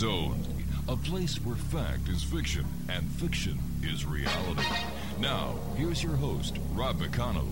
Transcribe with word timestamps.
Zone, 0.00 0.42
a 0.88 0.96
place 0.96 1.36
where 1.44 1.54
fact 1.56 2.08
is 2.08 2.22
fiction 2.22 2.64
and 2.88 3.06
fiction 3.06 3.58
is 3.82 4.06
reality. 4.06 4.64
Now, 5.18 5.56
here's 5.76 6.02
your 6.02 6.16
host, 6.16 6.56
Rob 6.72 6.98
McConnell. 6.98 7.44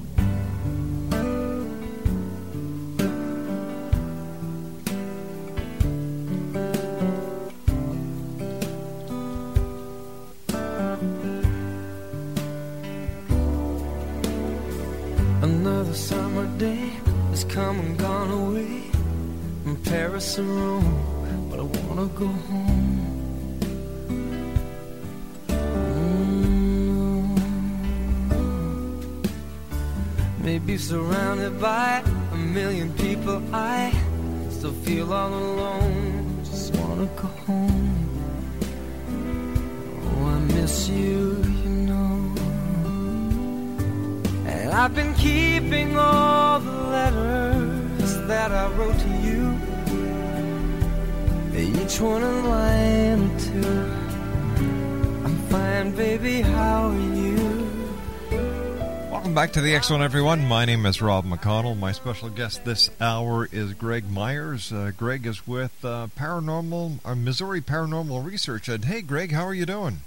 Another 15.43 15.93
summer 15.93 16.47
day 16.57 16.93
has 17.29 17.45
come 17.45 17.79
and 17.79 17.99
gone 17.99 18.31
away 18.31 18.85
from 19.65 19.77
Paris 19.85 20.39
or 20.39 20.45
Rome, 20.45 21.08
go 22.19 22.27
home. 22.27 22.99
Mm. 25.47 25.79
Maybe 30.43 30.77
surrounded 30.79 31.61
by 31.61 32.03
a 32.33 32.37
million 32.37 32.93
people, 32.95 33.41
I 33.55 33.93
still 34.51 34.73
feel 34.73 35.13
all 35.13 35.33
alone. 35.33 36.41
Just 36.43 36.75
wanna 36.75 37.07
go 37.23 37.29
home. 37.47 38.11
Oh, 40.03 40.25
I 40.35 40.39
miss 40.57 40.89
you, 40.89 41.41
you 41.63 41.71
know. 41.89 42.35
And 44.47 44.71
I've 44.73 44.95
been 44.95 45.15
keeping 45.15 45.97
all 45.97 46.59
the 46.59 46.79
letters 46.97 48.13
that 48.27 48.51
I 48.51 48.67
wrote 48.77 48.99
to 48.99 49.11
you. 49.29 49.68
Each 51.89 52.03
one 52.03 52.23
a 52.23 52.41
line 52.47 53.31
or 53.31 53.41
two. 53.41 53.67
I'm 55.25 55.39
fine, 55.49 55.93
baby, 55.93 56.43
how 56.43 56.91
are 56.91 56.95
you? 56.95 57.71
Welcome 59.11 59.33
back 59.33 59.53
to 59.53 59.63
the 59.63 59.75
X 59.75 59.89
Zone, 59.89 60.03
everyone. 60.03 60.47
My 60.47 60.67
name 60.67 60.85
is 60.85 61.01
Rob 61.01 61.25
McConnell. 61.25 61.79
My 61.79 61.93
special 61.93 62.29
guest 62.29 62.67
this 62.67 62.91
hour 63.01 63.49
is 63.51 63.73
Greg 63.73 64.11
Myers. 64.11 64.71
Uh, 64.71 64.93
Greg 64.99 65.25
is 65.25 65.47
with 65.47 65.83
uh, 65.83 66.09
Paranormal, 66.15 66.99
uh, 67.07 67.15
Missouri 67.15 67.63
Paranormal 67.63 68.23
Research. 68.23 68.69
And 68.69 68.85
hey, 68.85 69.01
Greg, 69.01 69.33
how 69.33 69.47
are 69.47 69.55
you 69.55 69.65
doing? 69.65 70.01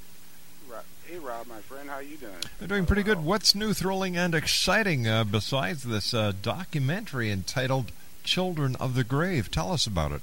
Hey, 1.07 1.17
Rob, 1.17 1.47
my 1.47 1.61
friend, 1.61 1.89
how 1.89 1.95
are 1.95 2.03
you 2.03 2.17
doing? 2.17 2.31
I'm 2.61 2.67
doing 2.67 2.85
pretty 2.85 3.01
good. 3.01 3.23
What's 3.25 3.55
new, 3.55 3.73
thrilling, 3.73 4.15
and 4.15 4.35
exciting 4.35 5.07
uh, 5.07 5.23
besides 5.23 5.81
this 5.81 6.13
uh, 6.13 6.33
documentary 6.43 7.31
entitled 7.31 7.91
"Children 8.23 8.75
of 8.75 8.93
the 8.93 9.03
Grave"? 9.03 9.49
Tell 9.49 9.71
us 9.71 9.87
about 9.87 10.11
it. 10.11 10.21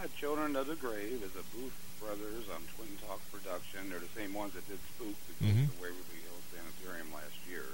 Uh, 0.00 0.06
Children 0.16 0.56
of 0.56 0.66
the 0.66 0.76
Grave 0.76 1.20
is 1.22 1.34
a 1.36 1.44
Booth 1.56 1.76
Brothers 2.00 2.48
um, 2.54 2.62
Twin 2.76 2.88
Talk 3.06 3.20
production. 3.30 3.90
They're 3.90 3.98
the 4.00 4.08
same 4.16 4.32
ones 4.32 4.54
that 4.54 4.66
did 4.66 4.78
Spook, 4.96 5.14
the 5.28 5.44
Mhm. 5.44 5.64
of 5.68 5.80
Waverly 5.80 6.20
Hills 6.24 6.44
Sanitarium 6.54 7.12
last 7.12 7.36
year. 7.46 7.66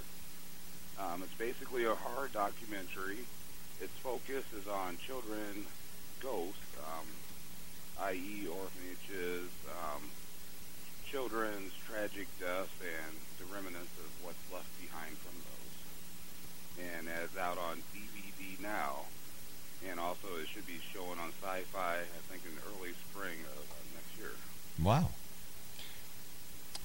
Um, 0.99 1.23
it's 1.23 1.33
basically 1.35 1.85
a 1.85 1.95
horror 1.95 2.27
documentary. 2.27 3.25
Its 3.79 3.93
focus 4.03 4.43
is 4.53 4.67
on 4.67 4.97
children 4.97 5.65
ghosts, 6.19 6.59
um, 6.83 7.07
i.e., 8.11 8.47
orphanages, 8.47 9.49
um, 9.71 10.11
children's 11.09 11.71
tragic 11.87 12.27
deaths, 12.39 12.73
and 12.81 13.15
the 13.39 13.45
remnants 13.45 13.93
of 14.03 14.09
what's 14.25 14.51
left 14.51 14.67
behind 14.81 15.17
from 15.19 15.37
those. 15.47 16.85
And 16.91 17.07
as 17.07 17.37
out 17.37 17.57
on 17.57 17.83
DVD 17.93 18.57
now, 18.59 19.05
and 19.89 19.99
also 19.99 20.27
it 20.41 20.47
should 20.47 20.65
be 20.67 20.79
showing 20.93 21.19
on 21.19 21.31
Sci-Fi, 21.41 21.95
I 21.95 22.21
think, 22.29 22.43
in 22.45 22.55
the 22.55 22.61
early 22.77 22.93
spring 23.11 23.37
of 23.51 23.63
uh, 23.71 23.75
next 23.95 24.17
year. 24.17 24.31
Wow. 24.81 25.09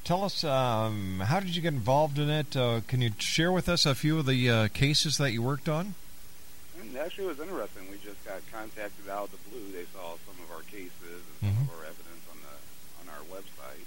Tell 0.05 0.25
us, 0.25 0.43
um, 0.43 1.21
how 1.21 1.39
did 1.39 1.55
you 1.55 1.63
get 1.63 1.73
involved 1.75 2.19
in 2.19 2.29
it? 2.29 2.57
Uh, 2.57 2.81
can 2.89 3.01
you 3.01 3.11
share 3.19 3.53
with 3.53 3.69
us 3.69 3.87
a 3.87 3.95
few 3.95 4.19
of 4.19 4.27
the 4.27 4.51
uh, 4.51 4.69
cases 4.69 5.17
that 5.19 5.31
you 5.33 5.41
worked 5.43 5.69
on? 5.69 5.95
And 6.81 6.97
actually, 6.97 7.27
it 7.27 7.39
was 7.39 7.41
interesting. 7.41 7.89
We 7.89 7.99
just 8.03 8.23
got 8.25 8.41
contacted 8.53 9.09
out 9.09 9.25
of 9.25 9.31
the 9.31 9.51
blue. 9.51 9.71
They 9.73 9.85
saw 9.95 10.17
some 10.27 10.35
of 10.43 10.51
our 10.51 10.63
cases 10.63 10.91
and 11.41 11.55
some 11.55 11.65
Mhm. 11.67 11.69
of 11.71 11.79
our 11.79 11.85
evidence 11.87 12.25
on 12.33 12.39
the 12.43 12.55
on 13.01 13.15
our 13.15 13.23
website, 13.31 13.87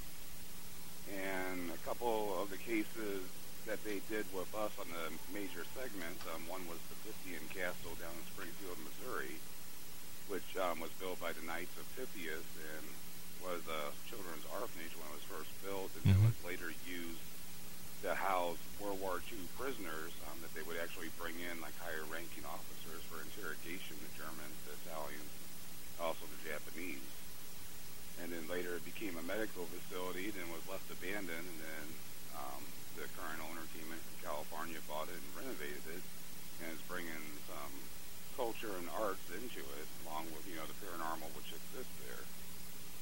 and 1.19 1.69
a 1.71 1.77
couple 1.85 2.41
of 2.41 2.49
the 2.49 2.57
cases 2.57 3.21
that 3.65 3.81
they 3.83 3.97
did 4.09 4.25
with 4.33 4.49
us 4.53 4.71
on 4.77 4.85
the 4.93 5.05
major 5.33 5.65
segments. 5.73 6.21
Um, 6.29 6.45
one 6.45 6.61
was 6.69 6.77
the 6.89 6.97
Pythian 7.01 7.41
Castle 7.49 7.97
down 7.97 8.13
in 8.13 8.25
Springfield, 8.29 8.77
Missouri, 8.85 9.33
which 10.29 10.45
um, 10.61 10.79
was 10.79 10.93
built 11.01 11.17
by 11.17 11.33
the 11.33 11.41
Knights 11.45 11.73
of 11.81 11.85
Pythias 11.97 12.45
and 12.77 12.85
was 13.41 13.61
a 13.65 13.89
children's 14.09 14.45
orphanage 14.53 14.93
when 14.97 15.05
it 15.09 15.17
was 15.17 15.25
first 15.29 15.49
built, 15.65 15.89
and 15.97 16.05
then 16.05 16.17
Mhm. 16.21 16.29
was 16.29 16.37
later 16.45 16.69
used 16.85 17.21
to 18.01 18.13
house 18.13 18.57
World 18.77 19.01
War 19.01 19.17
II 19.33 19.41
prisoners 19.57 20.13
um, 20.29 20.37
that 20.41 20.53
they 20.53 20.61
would 20.61 20.77
actually 20.77 21.09
bring 21.17 21.33
in, 21.41 21.57
like 21.61 21.73
higher 21.81 22.05
ranking 22.05 22.45
officers 22.45 23.01
for 23.09 23.21
interrogation, 23.21 23.97
the 24.01 24.13
Germans, 24.17 24.57
the 24.69 24.73
Italians, 24.85 25.29
also 25.97 26.25
the 26.29 26.41
Japanese. 26.49 27.05
And 28.21 28.31
then 28.31 28.45
later 28.47 28.75
it 28.77 28.85
became 28.85 29.17
a 29.17 29.23
medical 29.25 29.65
facility, 29.65 30.29
then 30.31 30.49
was 30.53 30.61
left 30.69 30.85
abandoned, 30.91 31.45
and 31.49 31.59
then 31.61 31.85
the 32.95 33.07
current 33.19 33.43
owner 33.51 33.63
came 33.75 33.87
in 33.91 34.01
California, 34.23 34.79
bought 34.87 35.11
it, 35.11 35.19
and 35.19 35.31
renovated 35.35 35.83
it, 35.91 36.03
and 36.63 36.71
is 36.71 36.83
bringing 36.87 37.23
some 37.47 37.73
culture 38.39 38.71
and 38.79 38.87
arts 38.99 39.23
into 39.31 39.63
it, 39.79 39.87
along 40.03 40.27
with 40.31 40.43
you 40.47 40.55
know 40.55 40.67
the 40.67 40.79
paranormal 40.79 41.27
which 41.35 41.51
exists 41.51 41.95
there. 42.07 42.23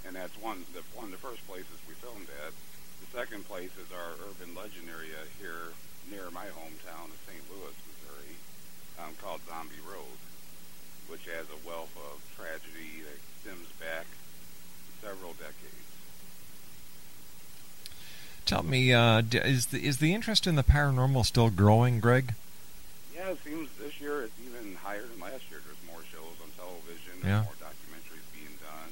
And 0.06 0.18
that's 0.18 0.34
one 0.42 0.66
the 0.74 0.82
one 0.98 1.10
of 1.10 1.14
the 1.14 1.22
first 1.22 1.46
places 1.46 1.78
we 1.86 1.94
filmed 2.02 2.30
at. 2.46 2.54
The 3.06 3.10
second 3.14 3.46
place 3.46 3.74
is 3.78 3.90
our 3.94 4.18
urban 4.30 4.58
legend 4.58 4.90
area 4.90 5.22
here 5.38 5.74
near 6.10 6.28
my 6.34 6.50
hometown 6.52 7.08
of 7.08 7.20
St. 7.30 7.44
Louis, 7.48 7.76
Missouri, 7.88 8.36
um, 9.00 9.14
called 9.22 9.40
Zombie 9.48 9.80
Road, 9.86 10.20
which 11.08 11.26
has 11.32 11.46
a 11.48 11.60
wealth 11.68 11.94
of 12.12 12.20
tragedy 12.36 13.06
that 13.06 13.20
stems 13.42 13.70
back 13.80 14.08
several 15.00 15.34
decades. 15.40 15.93
Tell 18.46 18.64
me, 18.64 18.92
uh, 18.94 19.22
is 19.32 19.68
the 19.68 19.80
is 19.80 19.98
the 19.98 20.14
interest 20.14 20.46
in 20.48 20.56
the 20.56 20.64
paranormal 20.64 21.26
still 21.26 21.50
growing, 21.50 22.00
Greg? 22.00 22.36
Yeah, 23.16 23.32
it 23.32 23.40
seems 23.44 23.70
this 23.80 24.02
year 24.02 24.24
it's 24.24 24.36
even 24.44 24.76
higher 24.76 25.02
than 25.02 25.20
last 25.20 25.48
year. 25.50 25.64
There's 25.64 25.80
more 25.88 26.04
shows 26.12 26.36
on 26.44 26.52
television. 26.60 27.24
Yeah. 27.24 27.48
More 27.48 27.56
documentaries 27.64 28.28
being 28.36 28.52
done 28.60 28.92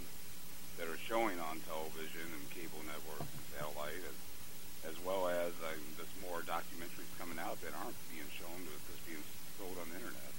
that 0.79 0.87
are 0.87 0.97
showing 1.03 1.35
on 1.51 1.59
television 1.67 2.31
and 2.31 2.43
cable 2.55 2.79
networks 2.87 3.27
and 3.27 3.43
satellite, 3.59 3.99
as, 4.07 4.95
as 4.95 4.97
well 5.03 5.27
as 5.27 5.51
uh, 5.59 5.75
there's 5.99 6.15
more 6.23 6.39
documentaries 6.47 7.11
coming 7.19 7.35
out 7.37 7.59
that 7.59 7.75
aren't 7.75 7.99
being 8.07 8.29
shown, 8.39 8.55
but 8.63 8.79
just 8.87 9.03
being 9.03 9.19
sold 9.59 9.75
on 9.83 9.87
the 9.91 9.99
internet. 9.99 10.31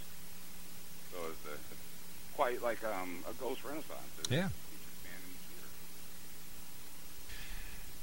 So 1.13 1.21
it's, 1.29 1.45
a, 1.53 1.57
it's 1.61 1.85
quite 2.33 2.65
like 2.65 2.81
um, 2.81 3.21
a 3.29 3.37
ghost 3.37 3.61
renaissance. 3.61 4.09
It's, 4.25 4.33
Yeah. 4.33 4.49
It's 4.49 4.89
expanding 4.89 5.37
each 5.37 5.53
year. 5.53 5.69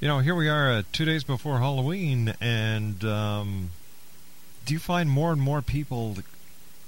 You 0.00 0.08
know, 0.08 0.20
here 0.20 0.34
we 0.34 0.48
are 0.48 0.70
uh, 0.70 0.82
two 0.92 1.04
days 1.04 1.24
before 1.24 1.58
Halloween, 1.58 2.32
and 2.40 3.04
um, 3.04 3.68
do 4.64 4.72
you 4.72 4.80
find 4.80 5.10
more 5.10 5.30
and 5.30 5.42
more 5.42 5.60
people 5.60 6.16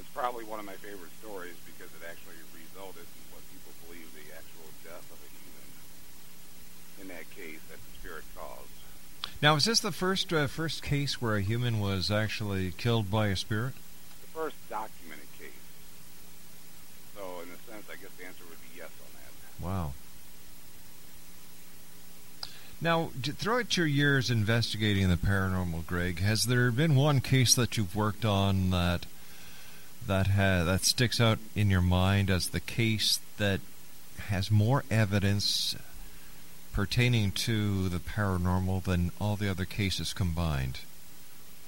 It's 0.00 0.08
probably 0.16 0.48
one 0.48 0.56
of 0.58 0.64
my 0.64 0.80
favorite 0.80 1.12
stories 1.20 1.60
because 1.68 1.92
it 1.92 2.08
actually 2.08 2.40
resulted 2.56 3.04
in 3.04 3.22
what 3.36 3.44
people 3.52 3.76
believe 3.84 4.08
the 4.16 4.32
actual 4.32 4.64
death 4.80 5.04
of 5.12 5.20
a 5.20 5.28
human 5.44 5.68
in 7.04 7.06
that 7.12 7.28
case 7.36 7.60
that 7.68 7.76
the 7.84 7.92
spirit 8.00 8.24
caused. 8.32 8.72
Now, 9.44 9.56
is 9.60 9.68
this 9.68 9.80
the 9.80 9.92
first 9.92 10.32
uh, 10.32 10.46
first 10.48 10.80
case 10.82 11.20
where 11.20 11.36
a 11.36 11.42
human 11.44 11.80
was 11.84 12.10
actually 12.10 12.72
killed 12.72 13.10
by 13.12 13.28
a 13.28 13.36
spirit? 13.36 13.74
The 14.24 14.32
first 14.32 14.56
documented 14.72 15.28
case. 15.36 15.52
So, 17.14 17.40
in 17.44 17.48
a 17.52 17.60
sense, 17.70 17.84
I 17.92 17.96
guess 18.00 18.12
the 18.16 18.24
answer 18.24 18.44
would 18.48 18.60
be 18.62 18.72
yes 18.80 18.88
on 19.04 19.12
that. 19.20 19.32
Wow. 19.62 19.92
Now, 22.80 23.10
throughout 23.22 23.76
your 23.76 23.86
years 23.86 24.30
investigating 24.30 25.08
the 25.10 25.16
paranormal, 25.16 25.86
Greg, 25.86 26.20
has 26.20 26.44
there 26.44 26.70
been 26.70 26.94
one 26.94 27.20
case 27.20 27.54
that 27.54 27.76
you've 27.76 27.94
worked 27.94 28.24
on 28.24 28.70
that 28.70 29.04
that 30.06 30.28
ha- 30.28 30.64
that 30.64 30.82
sticks 30.84 31.20
out 31.20 31.38
in 31.54 31.70
your 31.70 31.82
mind 31.82 32.30
as 32.30 32.48
the 32.48 32.60
case 32.60 33.20
that 33.36 33.60
has 34.28 34.50
more 34.50 34.82
evidence 34.90 35.74
pertaining 36.72 37.32
to 37.32 37.90
the 37.90 37.98
paranormal 37.98 38.82
than 38.84 39.10
all 39.20 39.36
the 39.36 39.50
other 39.50 39.66
cases 39.66 40.14
combined? 40.14 40.80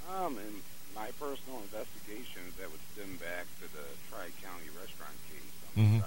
Um, 0.09 0.39
in 0.39 0.63
my 0.95 1.11
personal 1.21 1.61
investigations, 1.61 2.57
that 2.59 2.71
would 2.71 2.81
stem 2.95 3.17
back 3.17 3.45
to 3.61 3.69
the 3.75 3.85
Tri 4.11 4.29
County 4.43 4.71
restaurant 4.81 5.17
case 5.29 5.53
on 5.77 5.85
Mhm. 5.85 6.05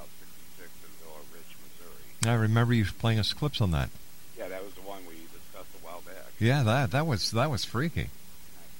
66 0.57 0.71
in 0.81 0.89
Villa 1.05 1.21
Ridge, 1.31 1.53
Missouri. 1.61 2.09
I 2.29 2.33
remember 2.35 2.73
you 2.73 2.85
playing 2.85 3.19
us 3.19 3.33
clips 3.33 3.61
on 3.61 3.71
that. 3.71 3.89
Yeah, 4.37 4.47
that 4.49 4.63
was 4.63 4.73
the 4.73 4.81
one 4.81 4.99
we 5.07 5.15
discussed 5.31 5.71
a 5.75 5.85
while 5.85 6.01
back. 6.01 6.27
Yeah, 6.39 6.63
that 6.63 6.91
that 6.91 7.05
was 7.07 7.31
that 7.31 7.49
was 7.49 7.63
freaky. 7.65 8.09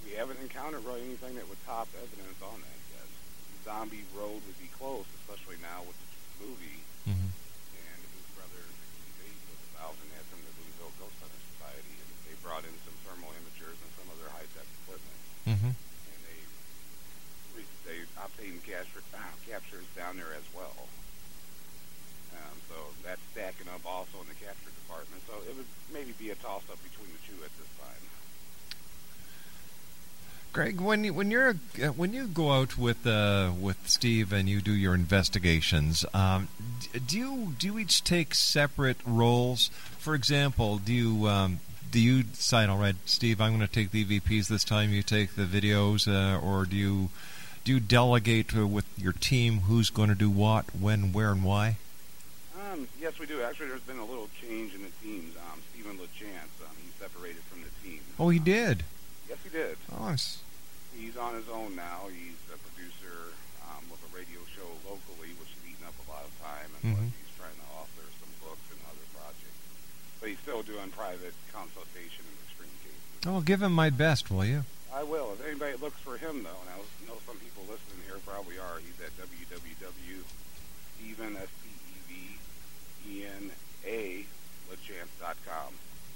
We 0.05 0.13
haven't 0.17 0.39
encountered 0.41 0.83
really 0.85 1.01
anything 1.03 1.35
that 1.35 1.47
would 1.49 1.59
top 1.65 1.87
evidence 1.95 2.39
on 2.43 2.59
that 2.59 2.79
yet. 2.93 3.07
Zombie 3.63 4.03
Road 4.15 4.39
would 4.45 4.59
be 4.59 4.69
close, 4.77 5.05
especially 5.23 5.57
now 5.61 5.81
with 5.87 5.95
the 5.97 6.45
movie 6.45 6.81
hmm 7.05 7.29
and 7.31 7.99
his 8.17 8.27
brother 8.33 8.63
Dave 9.21 9.37
was 9.47 9.59
involved 9.71 9.99
in 10.01 10.09
that 10.17 10.25
from 10.27 10.41
the 10.41 10.51
Louisville 10.57 10.93
Ghost 10.99 11.15
Hunter 11.21 11.41
Society, 11.55 11.93
and 11.95 12.09
they 12.25 12.35
brought 12.41 12.65
in 12.65 12.73
some 12.83 12.97
thermal 13.05 13.29
imagers 13.37 13.77
and 13.77 13.91
some 13.95 14.07
other 14.11 14.27
high 14.33 14.47
tech 14.57 14.67
equipment, 14.83 15.19
hmm 15.45 15.71
and 15.77 16.19
they 16.25 16.39
re- 17.55 17.77
they 17.85 17.97
obtained 18.17 18.59
capture, 18.65 19.05
uh, 19.13 19.21
captures 19.47 19.85
down 19.95 20.17
there 20.17 20.33
as 20.33 20.45
well. 20.57 20.89
Um, 22.35 22.57
so 22.67 22.75
that's 23.05 23.21
stacking 23.31 23.69
up 23.71 23.85
also 23.87 24.19
in 24.19 24.27
the 24.27 24.35
capture 24.35 24.73
department. 24.83 25.23
So 25.29 25.39
it 25.47 25.55
would 25.55 25.69
maybe 25.93 26.11
be 26.19 26.33
a 26.33 26.37
toss 26.41 26.65
up 26.67 26.81
between 26.83 27.07
the 27.13 27.21
two 27.23 27.37
at 27.45 27.53
this 27.55 27.71
time. 27.79 28.03
Greg, 30.55 30.79
when 30.79 31.03
you 31.03 31.13
when 31.13 31.31
you're 31.31 31.55
when 31.97 32.13
you 32.13 32.27
go 32.27 32.53
out 32.53 32.77
with 32.77 33.05
uh, 33.05 33.51
with 33.59 33.89
Steve 33.89 34.31
and 34.31 34.47
you 34.47 34.62
do 34.62 34.71
your 34.71 34.95
investigations, 34.95 36.05
um, 36.13 36.47
do 37.05 37.17
you 37.17 37.53
do 37.59 37.67
you 37.67 37.79
each 37.79 38.05
take 38.05 38.33
separate 38.33 38.95
roles? 39.05 39.67
For 40.00 40.15
example, 40.15 40.77
do 40.77 40.93
you 40.93 41.27
um, 41.27 41.59
do 41.91 42.00
you 42.00 42.24
decide, 42.24 42.69
all 42.69 42.77
right, 42.77 42.95
Steve, 43.03 43.41
I'm 43.41 43.50
going 43.50 43.67
to 43.67 43.74
take 43.74 43.91
the 43.91 44.05
EVPs 44.05 44.47
this 44.47 44.63
time. 44.63 44.91
You 44.91 45.03
take 45.03 45.35
the 45.35 45.43
videos, 45.43 46.07
uh, 46.07 46.39
or 46.39 46.63
do 46.63 46.77
you 46.77 47.09
do 47.65 47.74
you 47.74 47.81
delegate 47.81 48.55
uh, 48.55 48.65
with 48.65 48.85
your 48.97 49.12
team 49.12 49.59
who's 49.67 49.89
going 49.89 50.07
to 50.07 50.15
do 50.15 50.29
what, 50.29 50.74
when, 50.74 51.12
where, 51.12 51.33
and 51.33 51.43
why? 51.43 51.75
Um, 52.71 52.88
yes, 53.01 53.19
we 53.19 53.25
do. 53.25 53.41
Actually, 53.41 53.67
there's 53.67 53.81
been 53.81 54.00
a 54.00 54.05
little 54.05 54.29
change 54.41 54.74
in 54.74 54.83
the 54.83 54.91
teams. 55.03 55.35
Um, 55.35 55.59
Stephen 55.74 55.97
LaChance, 55.97 56.63
um, 56.63 56.75
he 56.81 56.89
separated 56.97 57.41
from 57.43 57.59
the 57.59 57.89
team. 57.89 58.00
Oh, 58.17 58.29
he 58.29 58.39
did. 58.39 58.85
Yes, 59.27 59.39
he 59.43 59.50
did. 59.50 59.75
Oh, 59.91 60.15
He's 60.95 61.17
on 61.17 61.35
his 61.35 61.49
own 61.49 61.75
now. 61.75 62.07
He's 62.09 62.37
a 62.53 62.57
producer 62.57 63.33
um, 63.67 63.83
with 63.91 63.99
a 64.07 64.11
radio 64.15 64.39
show 64.55 64.67
locally, 64.87 65.33
which 65.37 65.49
is 65.51 65.59
eating 65.67 65.83
up 65.85 65.93
a 66.07 66.11
lot 66.11 66.23
of 66.23 66.31
time, 66.39 66.71
and 66.81 66.95
Mhm. 66.95 67.11
he's 67.19 67.33
trying 67.35 67.55
to 67.55 67.65
author 67.75 68.07
some 68.19 68.31
books 68.39 68.63
and 68.71 68.79
other 68.87 69.03
projects. 69.11 69.59
But 70.19 70.29
he 70.29 70.35
still 70.39 70.63
doing 70.63 70.89
private 70.91 71.33
consultation 71.51 72.23
in 72.25 72.33
extreme 72.47 72.71
cases. 72.83 73.27
Oh, 73.27 73.41
give 73.41 73.61
him 73.61 73.73
my 73.73 73.89
best, 73.91 74.31
will 74.31 74.45
you? 74.45 74.63
I 74.93 75.03
will. 75.03 75.33
If 75.33 75.41
anybody 75.45 75.75
looks 75.77 75.99
for 75.99 76.17
him, 76.17 76.43
though, 76.43 76.59
and 76.63 76.69
I 76.71 76.77
know 77.07 77.19
some 77.27 77.37
people 77.43 77.63
listening 77.67 78.01
here 78.07 78.19
probably 78.23 78.57
are, 78.57 78.79
he's 78.79 78.95
at 79.03 79.11
www.steven, 79.19 81.35
S-T-E-V-E-N-A, 83.05 84.25
LaChance.com. 84.71 85.73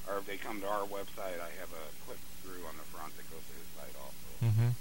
Or 0.10 0.18
if 0.18 0.26
they 0.26 0.42
come 0.42 0.58
to 0.66 0.68
our 0.68 0.90
website, 0.90 1.38
I 1.38 1.54
have 1.62 1.70
a 1.70 1.86
click 2.10 2.18
through 2.42 2.66
on 2.66 2.74
the 2.82 2.88
front 2.90 3.14
that 3.14 3.30
goes 3.30 3.46
to 3.46 3.54
his 3.54 3.70
site 3.78 3.96
also. 4.02 4.30
Mm-hmm. 4.42 4.72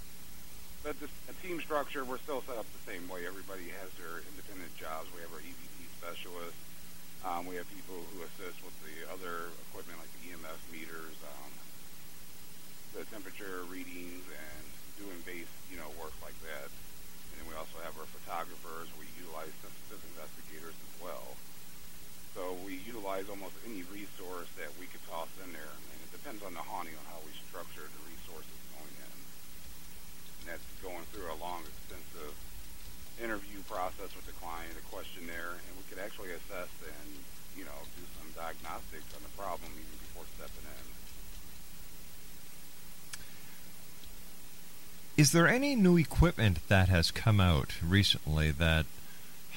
But 0.81 0.97
the 1.05 1.09
a 1.29 1.35
team 1.45 1.61
structure, 1.61 2.01
we're 2.01 2.23
still 2.25 2.41
set 2.49 2.57
up 2.57 2.65
the 2.65 2.85
same 2.89 3.05
way. 3.13 3.29
Everybody 3.29 3.69
has 3.77 3.93
their 4.01 4.25
independent 4.25 4.73
jobs. 4.81 5.13
We 5.13 5.21
have 5.21 5.33
our 5.37 5.45
EVP 5.45 5.79
specialists. 6.01 6.65
Um, 7.27 7.45
we 7.45 7.61
have 7.61 7.69
people 7.69 8.01
who 8.15 8.25
assist 8.25 8.57
with 8.65 8.73
the 8.87 9.05
other 9.13 9.53
equipment 9.69 10.01
like 10.01 10.09
the 10.17 10.33
EMF 10.33 10.61
meters, 10.73 11.19
um, 11.29 11.53
the 12.97 13.05
temperature 13.13 13.67
readings, 13.69 14.23
and 14.23 14.65
doing 14.97 15.19
base, 15.29 15.51
you 15.69 15.77
know, 15.77 15.91
work 16.01 16.15
like 16.25 16.39
that. 16.47 16.71
And 16.73 17.35
then 17.43 17.47
we 17.51 17.59
also 17.59 17.77
have 17.85 17.93
our 18.01 18.09
photographers. 18.09 18.89
We 18.97 19.11
utilize 19.19 19.53
sensitive 19.61 20.01
investigators 20.15 20.79
as 20.79 20.95
well. 21.05 21.37
So 22.39 22.55
we 22.63 22.79
utilize 22.87 23.27
almost 23.27 23.59
any 23.67 23.83
resource 23.91 24.47
that 24.63 24.71
we 24.79 24.87
could 24.87 25.03
toss 25.11 25.27
in 25.43 25.51
there, 25.51 25.75
and 25.75 25.99
it 26.07 26.15
depends 26.15 26.39
on 26.47 26.55
the 26.55 26.63
haunting 26.63 26.95
on 26.95 27.03
how 27.11 27.19
we 27.27 27.35
structure 27.51 27.83
the 27.83 28.03
resources 28.07 28.55
going 28.79 28.95
in. 28.95 29.19
And 30.39 30.55
that's 30.55 30.63
going 30.79 31.03
through 31.11 31.35
a 31.35 31.39
long, 31.43 31.67
extensive 31.67 32.31
interview 33.19 33.59
process 33.67 34.15
with 34.15 34.23
the 34.31 34.39
client, 34.39 34.71
a 34.79 34.87
questionnaire, 34.87 35.59
and 35.59 35.73
we 35.75 35.83
could 35.91 35.99
actually 35.99 36.31
assess 36.31 36.71
and, 36.87 37.11
you 37.59 37.67
know, 37.67 37.75
do 37.99 38.07
some 38.23 38.31
diagnostics 38.39 39.11
on 39.19 39.23
the 39.27 39.35
problem 39.35 39.75
even 39.75 39.99
before 39.99 40.23
stepping 40.39 40.63
in. 40.63 40.87
Is 45.19 45.35
there 45.35 45.51
any 45.51 45.75
new 45.75 45.99
equipment 45.99 46.63
that 46.71 46.87
has 46.87 47.11
come 47.11 47.43
out 47.43 47.83
recently 47.83 48.55
that 48.55 48.87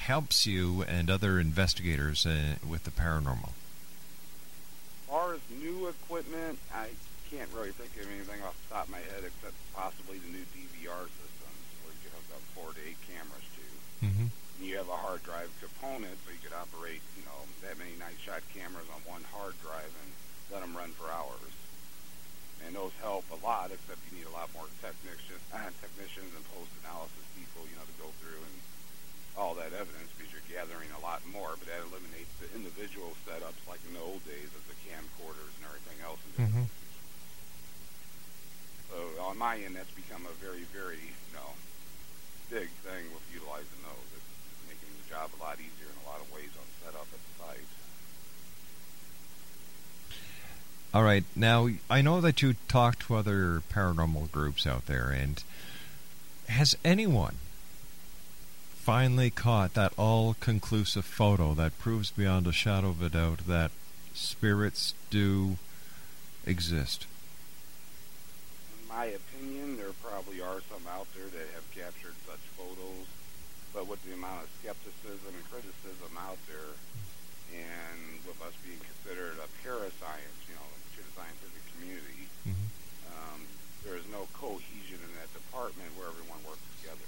helps 0.02 0.46
you 0.46 0.82
and 0.90 1.06
other 1.06 1.38
investigators 1.38 2.26
uh, 2.26 2.58
with 2.66 2.82
the 2.82 2.90
paranormal? 2.90 3.54
As 3.54 5.06
far 5.06 5.34
as 5.34 5.40
new 5.62 5.86
equipment, 5.86 6.58
I 6.74 6.90
can't 7.30 7.46
really 7.54 7.70
think 7.70 7.94
of 8.02 8.10
anything 8.10 8.42
off 8.42 8.58
the 8.66 8.74
top 8.74 8.90
of 8.90 8.92
my 8.98 9.04
head 9.14 9.22
except 9.22 9.54
possibly 9.78 10.18
the 10.18 10.34
new 10.34 10.46
DVR 10.50 11.06
systems 11.06 11.62
where 11.86 11.94
you 11.94 12.02
can 12.02 12.12
hook 12.18 12.28
up 12.34 12.42
four 12.50 12.74
to 12.74 12.82
eight 12.82 12.98
cameras 13.06 13.46
to. 13.54 13.66
Mm-hmm. 14.10 14.28
And 14.34 14.62
you 14.66 14.74
have 14.82 14.90
a 14.90 14.98
hard 14.98 15.22
drive 15.22 15.54
component, 15.62 16.18
so 16.26 16.34
you 16.34 16.42
could 16.42 16.56
operate, 16.56 17.00
you 17.14 17.22
know, 17.22 17.46
that 17.62 17.78
many 17.78 17.94
night 18.02 18.18
shot 18.18 18.42
cameras 18.50 18.90
on 18.90 18.98
one 19.06 19.22
hard 19.30 19.54
drive 19.62 19.86
and 20.02 20.10
let 20.50 20.66
them 20.66 20.74
run 20.74 20.90
for 20.98 21.06
hours. 21.14 21.54
And 22.66 22.74
those 22.74 22.94
help 22.98 23.26
a 23.30 23.38
lot, 23.38 23.70
except 23.70 24.02
you 24.10 24.18
need 24.18 24.26
a 24.26 24.34
lot 24.34 24.50
more 24.50 24.66
technicians, 24.82 25.42
uh, 25.54 25.70
technicians 25.78 26.34
and 26.34 26.42
post-analysis 26.50 27.26
people, 27.38 27.70
you 27.70 27.78
know, 27.78 27.86
to 27.86 27.96
go 28.02 28.10
through 28.18 28.42
and 28.42 28.56
all 29.36 29.54
that 29.54 29.72
evidence 29.72 30.10
because 30.16 30.32
you're 30.32 30.48
gathering 30.50 30.88
a 30.96 31.00
lot 31.00 31.22
more. 31.32 31.56
But 31.58 31.68
that 31.68 31.80
eliminates 31.88 32.32
the 32.40 32.48
individual 32.54 33.16
setups 33.24 33.60
like 33.68 33.80
in 33.88 33.94
the 33.94 34.04
old 34.04 34.24
days 34.24 34.50
of 34.52 34.62
the 34.68 34.76
camcorders 34.84 35.52
and 35.56 35.64
everything 35.66 35.98
else. 36.04 36.20
Mhm. 36.38 36.66
So 38.90 39.22
on 39.24 39.38
my 39.38 39.56
end, 39.56 39.76
that's 39.76 39.90
become 39.92 40.26
a 40.26 40.32
very, 40.44 40.64
very, 40.72 41.00
you 41.00 41.32
know, 41.34 41.54
big 42.50 42.68
thing 42.84 43.08
with 43.14 43.24
utilizing 43.32 43.80
those. 43.82 44.08
It's 44.16 44.68
making 44.68 44.92
the 45.02 45.08
job 45.08 45.30
a 45.32 45.42
lot 45.42 45.56
easier 45.56 45.88
in 45.88 45.96
a 46.04 46.08
lot 46.08 46.20
of 46.20 46.30
ways 46.32 46.50
on 46.60 46.66
setup 46.84 47.08
at 47.08 47.20
the 47.20 47.32
site. 47.40 47.68
All 50.92 51.02
right. 51.02 51.24
Now, 51.34 51.70
I 51.88 52.02
know 52.02 52.20
that 52.20 52.42
you 52.42 52.54
talked 52.68 53.06
to 53.06 53.14
other 53.14 53.62
paranormal 53.72 54.30
groups 54.30 54.66
out 54.66 54.84
there, 54.84 55.08
and 55.08 55.42
has 56.48 56.76
anyone 56.84 57.36
finally 58.82 59.30
caught 59.30 59.74
that 59.74 59.92
all 59.96 60.34
conclusive 60.40 61.04
photo 61.04 61.54
that 61.54 61.78
proves 61.78 62.10
beyond 62.10 62.46
a 62.48 62.52
shadow 62.52 62.88
of 62.90 63.00
a 63.00 63.08
doubt 63.08 63.46
that 63.46 63.70
spirits 64.12 64.94
do 65.08 65.56
exist? 66.44 67.06
In 68.82 68.88
my 68.90 69.06
opinion, 69.14 69.76
there 69.78 69.94
probably 70.02 70.42
are 70.42 70.58
some 70.66 70.82
out 70.90 71.06
there 71.14 71.30
that 71.30 71.46
have 71.54 71.66
captured 71.70 72.18
such 72.26 72.42
photos, 72.58 73.06
but 73.72 73.86
with 73.86 74.02
the 74.02 74.18
amount 74.18 74.42
of 74.42 74.50
skepticism 74.58 75.30
and 75.30 75.46
criticism 75.46 76.12
out 76.18 76.42
there, 76.50 76.74
and 77.54 78.18
with 78.26 78.42
us 78.42 78.54
being 78.66 78.82
considered 78.82 79.38
a 79.38 79.48
parascience, 79.62 80.38
you 80.50 80.58
know, 80.58 80.68
to 80.98 81.06
the 81.06 81.12
scientific 81.14 81.62
community, 81.78 82.26
Mm-hmm. 82.42 82.66
um, 83.14 83.40
there 83.86 83.94
is 83.94 84.02
no 84.10 84.26
cohesion 84.34 84.98
in 84.98 85.12
that 85.14 85.30
department 85.30 85.86
where 85.94 86.10
everyone 86.10 86.42
works 86.42 86.66
together. 86.82 87.06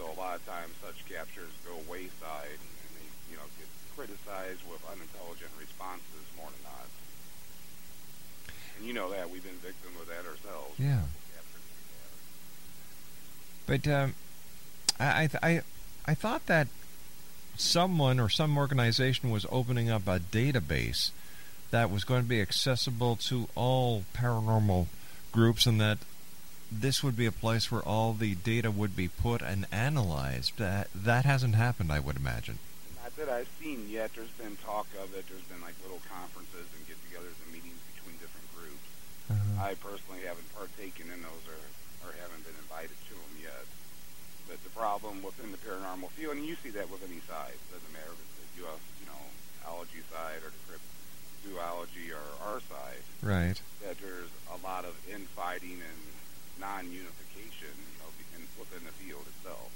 So 0.00 0.08
a 0.08 0.16
lot 0.32 0.40
of 0.40 0.46
times 0.46 0.72
such 0.80 1.04
captures 1.04 1.52
go 1.68 1.76
wayside 1.90 2.56
and, 2.56 2.72
and 2.72 2.92
they, 2.96 3.04
you 3.30 3.36
know, 3.36 3.44
get 3.58 3.68
criticized 3.94 4.60
with 4.70 4.80
unintelligent 4.88 5.50
responses 5.60 6.24
more 6.38 6.48
than 6.48 6.62
not. 6.64 6.88
And 8.78 8.86
you 8.86 8.94
know 8.94 9.10
that 9.10 9.28
we've 9.28 9.44
been 9.44 9.60
victims 9.60 10.00
of 10.00 10.08
that 10.08 10.24
ourselves. 10.24 10.72
Yeah. 10.78 11.04
Captures 11.36 11.68
we 13.68 13.76
have. 13.76 13.84
But 13.84 13.92
um, 13.92 14.14
I, 14.98 15.24
I, 15.24 15.26
th- 15.26 15.42
I, 15.42 16.10
I 16.10 16.14
thought 16.14 16.46
that 16.46 16.68
someone 17.58 18.18
or 18.18 18.30
some 18.30 18.56
organization 18.56 19.30
was 19.30 19.44
opening 19.52 19.90
up 19.90 20.08
a 20.08 20.18
database 20.18 21.10
that 21.70 21.90
was 21.90 22.04
going 22.04 22.22
to 22.22 22.28
be 22.28 22.40
accessible 22.40 23.16
to 23.16 23.48
all 23.54 24.04
paranormal 24.14 24.86
groups, 25.30 25.66
and 25.66 25.78
that 25.78 25.98
this 26.80 27.02
would 27.02 27.16
be 27.16 27.26
a 27.26 27.32
place 27.32 27.70
where 27.70 27.82
all 27.82 28.12
the 28.14 28.34
data 28.34 28.70
would 28.70 28.96
be 28.96 29.08
put 29.08 29.42
and 29.42 29.66
analyzed. 29.70 30.56
That 30.58 30.88
that 30.94 31.24
hasn't 31.24 31.54
happened, 31.54 31.92
I 31.92 32.00
would 32.00 32.16
imagine. 32.16 32.58
Not 33.02 33.14
that 33.16 33.28
I've 33.28 33.50
seen 33.60 33.88
yet. 33.90 34.10
There's 34.16 34.32
been 34.40 34.56
talk 34.64 34.86
of 35.02 35.12
it. 35.14 35.28
There's 35.28 35.44
been 35.52 35.60
like 35.60 35.74
little 35.82 36.00
conferences 36.08 36.66
and 36.72 36.80
get-togethers 36.88 37.36
and 37.44 37.50
meetings 37.52 37.78
between 37.94 38.16
different 38.18 38.48
groups. 38.56 38.86
Uh-huh. 39.30 39.68
I 39.68 39.74
personally 39.78 40.24
haven't 40.24 40.48
partaken 40.56 41.12
in 41.12 41.20
those 41.20 41.44
or, 41.50 41.60
or 42.08 42.10
haven't 42.24 42.42
been 42.46 42.56
invited 42.62 42.96
to 43.10 43.14
them 43.14 43.34
yet. 43.42 43.66
But 44.48 44.62
the 44.64 44.72
problem 44.72 45.22
within 45.22 45.52
the 45.52 45.60
paranormal 45.60 46.10
field, 46.16 46.36
and 46.40 46.46
you 46.46 46.56
see 46.62 46.70
that 46.74 46.88
with 46.90 47.04
any 47.04 47.20
side, 47.28 47.54
doesn't 47.70 47.92
matter 47.92 48.10
if 48.12 48.20
it's 48.20 48.36
the 48.56 48.64
UF, 48.66 48.80
you 49.00 49.06
know, 49.06 49.22
ology 49.68 50.02
side 50.10 50.40
or 50.42 50.50
the 50.50 50.62
cryptozoology 50.66 52.10
or 52.12 52.24
our 52.48 52.60
side, 52.66 53.02
Right. 53.22 53.60
that 53.84 53.98
there's 54.00 54.30
a 54.52 54.58
lot 54.66 54.84
of 54.84 54.94
infighting 55.10 55.78
and 55.80 56.00
non-unification, 56.62 57.74
you 57.74 57.96
know, 57.98 58.10
in, 58.38 58.46
within 58.56 58.86
the 58.86 58.94
field 59.02 59.26
itself. 59.26 59.68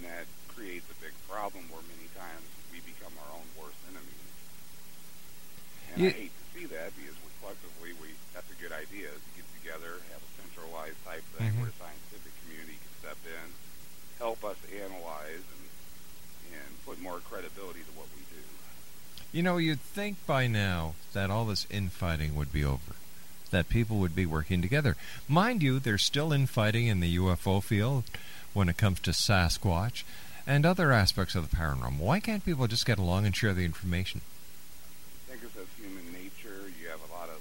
And 0.00 0.08
that 0.08 0.24
creates 0.48 0.88
a 0.88 0.96
big 1.04 1.12
problem 1.28 1.68
where 1.68 1.84
many 1.92 2.08
times 2.16 2.48
we 2.72 2.80
become 2.80 3.12
our 3.20 3.30
own 3.36 3.44
worst 3.60 3.76
enemies. 3.92 4.32
And 5.92 6.00
You- 6.00 6.08
I 6.08 6.26
hate 6.26 6.32
to 6.34 6.46
see 6.56 6.64
that 6.72 6.96
because 6.96 7.16
we 7.20 7.28
collectively, 7.44 7.92
we 8.00 8.08
that's 8.32 8.48
a 8.50 8.58
good 8.62 8.72
idea 8.72 9.12
is 9.12 9.20
to 9.20 9.30
get 9.36 9.46
together, 9.60 10.00
have 10.16 10.22
a 10.24 10.30
centralized 10.40 10.96
type 11.04 11.24
thing 11.36 11.52
Mhm. 11.52 11.56
where 11.60 11.70
the 11.70 11.76
scientific 11.78 12.32
community 12.42 12.78
can 12.80 12.92
step 13.04 13.20
in, 13.28 13.46
help 14.18 14.40
us 14.44 14.56
analyze 14.72 15.44
and 15.44 15.60
and 16.50 16.84
put 16.84 16.98
more 17.00 17.20
credibility 17.20 17.78
to 17.84 17.92
what 17.92 18.08
we 18.16 18.22
do. 18.34 18.42
You 19.30 19.42
know, 19.44 19.56
you'd 19.56 19.80
think 19.80 20.16
by 20.26 20.48
now 20.48 20.96
that 21.12 21.30
all 21.30 21.46
this 21.46 21.64
infighting 21.70 22.34
would 22.34 22.50
be 22.52 22.64
over, 22.64 22.94
that 23.50 23.68
people 23.68 23.98
would 23.98 24.14
be 24.14 24.26
working 24.26 24.62
together. 24.62 24.96
Mind 25.28 25.62
you, 25.62 25.78
there's 25.78 26.02
still 26.04 26.32
infighting 26.32 26.86
in 26.86 27.00
the 27.00 27.16
UFO 27.18 27.62
field 27.62 28.04
when 28.52 28.68
it 28.68 28.76
comes 28.76 29.00
to 29.00 29.10
Sasquatch 29.12 30.02
and 30.46 30.64
other 30.66 30.92
aspects 30.92 31.34
of 31.34 31.48
the 31.50 31.56
paranormal. 31.56 31.98
Why 31.98 32.18
can't 32.20 32.44
people 32.44 32.66
just 32.66 32.86
get 32.86 32.98
along 32.98 33.26
and 33.26 33.34
share 33.36 33.54
the 33.54 33.64
information? 33.64 34.20
I 35.28 35.32
think 35.32 35.44
it's 35.44 35.56
of 35.56 35.68
human 35.78 36.10
nature. 36.12 36.66
You 36.80 36.88
have 36.90 37.02
a 37.06 37.12
lot 37.14 37.28
of 37.28 37.38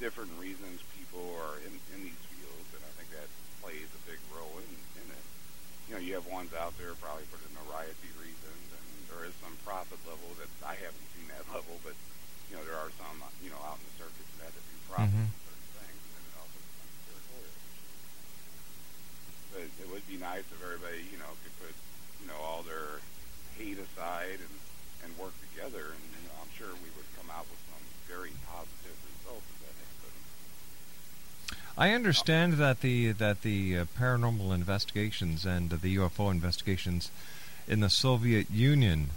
different 0.00 0.30
reasons 0.40 0.80
people 0.98 1.24
are 1.40 1.56
in, 1.64 1.72
in 1.96 2.04
these 2.04 2.22
fields, 2.28 2.68
and 2.76 2.82
I 2.84 2.92
think 3.00 3.08
that 3.16 3.28
plays 3.64 3.88
a 3.96 4.00
big 4.10 4.20
role 4.34 4.52
in, 4.60 4.68
in 5.00 5.06
it. 5.08 5.24
You 5.88 5.92
know, 5.96 6.02
you 6.04 6.12
have 6.20 6.26
ones 6.28 6.52
out 6.52 6.76
there 6.76 6.92
probably 7.00 7.24
for 7.32 7.40
the 7.40 7.48
notoriety 7.56 8.10
reasons, 8.20 8.66
and 8.72 8.84
there 9.08 9.24
is 9.24 9.32
some 9.40 9.54
profit 9.64 10.00
level 10.04 10.28
that 10.42 10.50
I 10.66 10.76
haven't 10.76 11.08
seen 11.16 11.28
that 11.32 11.44
level, 11.56 11.80
but 11.86 11.96
you 12.52 12.60
know, 12.60 12.64
there 12.68 12.76
are 12.76 12.92
some 13.00 13.16
you 13.40 13.48
know 13.48 13.60
out 13.64 13.80
in 13.80 13.86
the 13.88 13.96
circuits 14.04 14.28
that 14.44 14.52
that 14.52 14.60
do 14.68 14.76
profit 14.92 15.08
Mhm. 15.08 15.32
from 15.32 15.40
certain 15.48 15.72
things, 15.80 16.00
and 16.04 16.12
then 16.20 16.24
it 16.28 16.36
also 16.36 16.58
becomes 16.60 16.96
territorial. 17.08 17.56
But 19.56 19.71
it 19.82 19.90
would 19.90 20.06
be 20.06 20.16
nice 20.16 20.46
if 20.48 20.62
everybody 20.62 21.02
you 21.10 21.18
know 21.18 21.32
could 21.42 21.54
put 21.58 21.74
you 22.22 22.26
know 22.30 22.38
all 22.40 22.62
their 22.62 23.02
hate 23.58 23.78
aside 23.78 24.38
and 24.38 24.54
and 25.04 25.18
work 25.18 25.34
together, 25.50 25.92
and 25.92 26.02
you 26.22 26.28
know, 26.30 26.38
I'm 26.40 26.52
sure 26.56 26.68
we 26.78 26.90
would 26.96 27.10
come 27.18 27.28
out 27.30 27.46
with 27.50 27.58
some 27.66 27.82
very 28.06 28.30
positive 28.46 28.96
results 29.10 29.42
if 29.50 29.58
that 29.66 29.74
happened. 29.82 30.16
I 31.76 31.90
understand 31.92 32.54
that 32.54 32.80
the 32.80 33.12
that 33.12 33.42
the 33.42 33.78
uh, 33.78 33.84
paranormal 33.98 34.54
investigations 34.54 35.44
and 35.44 35.70
the 35.70 35.96
UFO 35.96 36.30
investigations 36.30 37.10
in 37.66 37.80
the 37.80 37.90
Soviet 37.90 38.50
Union 38.50 39.10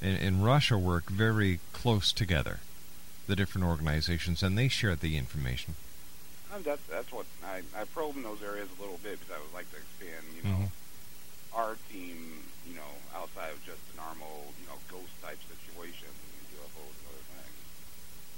in, 0.00 0.16
in 0.16 0.42
Russia 0.42 0.78
work 0.78 1.10
very 1.10 1.60
close 1.72 2.12
together. 2.12 2.60
the 3.26 3.36
different 3.36 3.66
organizations, 3.66 4.42
and 4.42 4.56
they 4.56 4.68
share 4.68 4.96
the 4.96 5.18
information. 5.18 5.74
And 6.58 6.66
that's 6.66 6.82
that's 6.90 7.14
what 7.14 7.22
I 7.46 7.62
I 7.70 7.86
probe 7.94 8.18
in 8.18 8.26
those 8.26 8.42
areas 8.42 8.66
a 8.66 8.78
little 8.82 8.98
bit 8.98 9.14
because 9.22 9.30
I 9.30 9.38
would 9.38 9.54
like 9.54 9.70
to 9.70 9.78
expand, 9.78 10.26
you 10.34 10.42
know, 10.42 10.66
Mhm. 10.66 10.70
our 11.54 11.78
team, 11.94 12.18
you 12.66 12.74
know, 12.74 12.92
outside 13.14 13.54
of 13.54 13.62
just 13.62 13.78
the 13.94 14.02
normal, 14.02 14.50
you 14.58 14.66
know, 14.66 14.74
ghost 14.90 15.14
type 15.22 15.38
situations 15.46 16.10
and 16.18 16.58
UFOs 16.58 16.94
and 16.98 17.06
other 17.14 17.26
things. 17.38 17.58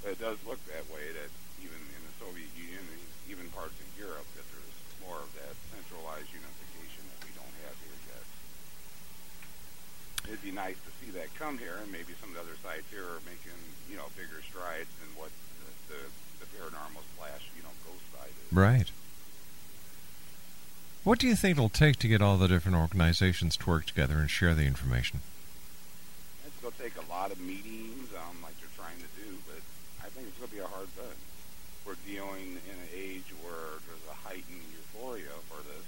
But 0.05 0.09
it 0.13 0.19
does 0.21 0.37
look 0.45 0.61
that 0.69 0.85
way 0.93 1.09
that 1.17 1.33
even 1.65 1.81
in 1.81 2.01
the 2.05 2.13
Soviet 2.21 2.53
Union 2.53 2.85
and 2.93 3.01
even 3.25 3.49
parts 3.57 3.73
of 3.81 3.89
Europe 3.97 4.29
that 4.37 4.45
there's 4.53 4.77
more 5.01 5.17
of 5.17 5.33
that 5.41 5.57
centralized 5.73 6.29
unification 6.29 7.01
that 7.09 7.25
we 7.25 7.33
don't 7.33 7.55
have 7.65 7.73
here 7.81 7.97
yet. 8.05 8.25
It'd 10.29 10.45
be 10.45 10.53
nice 10.53 10.77
to 10.77 10.91
see 11.01 11.09
that 11.17 11.33
come 11.41 11.57
here, 11.57 11.77
and 11.81 11.89
maybe 11.91 12.13
some 12.21 12.29
of 12.29 12.35
the 12.37 12.41
other 12.45 12.57
sides 12.61 12.85
here 12.93 13.01
are 13.17 13.21
making, 13.25 13.57
you 13.89 13.97
know, 13.97 14.13
bigger 14.13 14.45
strides 14.45 14.93
than 15.01 15.09
what 15.17 15.33
the, 15.89 15.97
the, 15.97 16.01
the 16.45 16.47
paranormal 16.57 17.01
slash, 17.17 17.40
you 18.13 18.17
know, 18.17 18.23
ghost 18.23 18.23
side 18.23 18.29
is. 18.51 18.53
Right. 18.57 18.91
What 21.03 21.17
do 21.17 21.27
you 21.27 21.35
think 21.35 21.57
it'll 21.57 21.69
take 21.69 21.97
to 21.99 22.07
get 22.07 22.21
all 22.21 22.37
the 22.37 22.47
different 22.47 22.77
organizations 22.77 23.57
to 23.57 23.65
work 23.69 23.85
together 23.87 24.17
and 24.19 24.29
share 24.29 24.53
the 24.53 24.65
information? 24.69 25.21
It's 26.45 26.55
going 26.61 26.73
to 26.73 26.81
take 26.81 26.93
a 27.01 27.09
lot 27.09 27.31
of 27.31 27.39
meetings, 27.41 28.13
um, 28.13 28.37
like 28.45 28.53
they're 28.61 28.69
trying 28.77 29.01
to 29.01 29.09
do, 29.17 29.33
but 29.49 29.61
I 30.05 30.09
think 30.13 30.27
it's 30.29 30.37
going 30.37 30.49
to 30.49 30.55
be 30.55 30.61
a 30.61 30.69
hard 30.69 30.89
thing. 30.93 31.17
We're 31.89 31.97
dealing 32.05 32.61
in 32.69 32.75
an 32.77 32.89
age 32.93 33.25
where 33.41 33.81
there's 33.89 34.05
a 34.13 34.17
heightened 34.21 34.61
euphoria 34.77 35.33
for 35.49 35.57
this. 35.65 35.81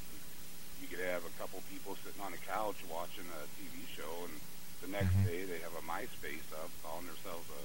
You 0.81 0.89
could 0.89 1.05
have 1.05 1.21
a 1.21 1.33
couple 1.37 1.61
people 1.69 1.93
sitting 2.01 2.17
on 2.25 2.33
a 2.33 2.41
couch 2.49 2.81
watching 2.89 3.29
a 3.37 3.45
TV 3.61 3.85
show, 3.93 4.25
and 4.25 4.33
the 4.81 4.89
next 4.89 5.13
Mhm. 5.13 5.25
day 5.29 5.45
they 5.45 5.61
have 5.61 5.77
a 5.77 5.85
MySpace 5.85 6.49
up 6.57 6.73
calling 6.81 7.05
themselves 7.05 7.45
a 7.53 7.63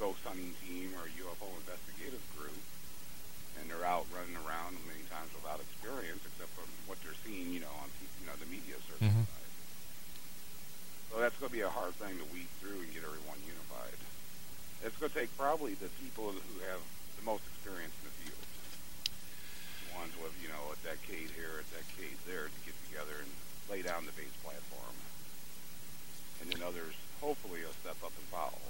ghost 0.00 0.24
hunting 0.24 0.56
team 0.64 0.96
or 0.96 1.04
a 1.04 1.12
UFO 1.20 1.52
investigative 1.60 2.24
group, 2.32 2.56
and 3.60 3.70
they're 3.70 3.84
out 3.86 4.06
running 4.14 4.36
around 4.46 4.78
many 4.86 5.02
times 5.10 5.30
without 5.34 5.60
experience, 5.60 6.22
except 6.24 6.50
from 6.54 6.68
what 6.86 6.98
they're 7.02 7.16
seeing, 7.26 7.52
you 7.52 7.60
know, 7.60 7.74
on 7.82 7.88
you 8.20 8.26
know 8.26 8.36
the 8.38 8.46
media 8.46 8.76
circle 8.86 9.06
Mhm. 9.08 9.26
So 11.10 11.20
that's 11.20 11.36
going 11.40 11.48
to 11.48 11.56
be 11.56 11.64
a 11.64 11.72
hard 11.72 11.94
thing 11.96 12.18
to 12.20 12.26
weed 12.36 12.48
through 12.60 12.78
and 12.84 12.92
get 12.92 13.02
everyone 13.02 13.40
unified. 13.48 13.96
It's 14.84 14.94
going 15.00 15.10
to 15.10 15.18
take 15.18 15.32
probably 15.40 15.72
the 15.74 15.88
people 16.04 16.30
who 16.36 16.54
have 16.68 16.80
the 17.16 17.24
most 17.24 17.42
experience 17.56 17.96
in 18.04 18.04
the 18.12 18.16
field, 18.22 18.44
the 19.88 19.90
ones 19.96 20.12
with 20.20 20.36
you 20.44 20.52
know 20.52 20.68
a 20.70 20.78
decade 20.84 21.32
here, 21.32 21.64
a 21.64 21.66
decade 21.72 22.18
there, 22.28 22.52
to 22.52 22.58
get 22.68 22.76
together 22.86 23.16
and 23.24 23.32
lay 23.72 23.80
down 23.82 24.04
the 24.04 24.12
base 24.12 24.36
platform, 24.44 24.94
and 26.44 26.52
then 26.52 26.62
others 26.62 26.94
hopefully 27.20 27.64
will 27.64 27.74
step 27.82 27.96
up 28.04 28.12
and 28.14 28.28
follow. 28.28 28.62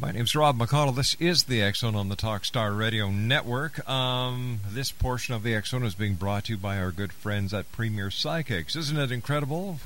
My 0.00 0.12
name's 0.12 0.36
Rob 0.36 0.56
McConnell. 0.56 0.94
This 0.94 1.16
is 1.18 1.42
the 1.44 1.60
X 1.60 1.80
Zone 1.80 1.96
on 1.96 2.08
the 2.08 2.14
Talkstar 2.14 2.78
Radio 2.78 3.10
Network. 3.10 3.84
Um, 3.88 4.60
this 4.68 4.92
portion 4.92 5.34
of 5.34 5.42
the 5.42 5.56
X 5.56 5.70
Zone 5.70 5.82
is 5.82 5.96
being 5.96 6.14
brought 6.14 6.44
to 6.44 6.52
you 6.52 6.56
by 6.56 6.78
our 6.78 6.92
good 6.92 7.12
friends 7.12 7.52
at 7.52 7.72
Premier 7.72 8.08
Psychics. 8.08 8.76
Isn't 8.76 8.96
it 8.96 9.10
incredible? 9.10 9.80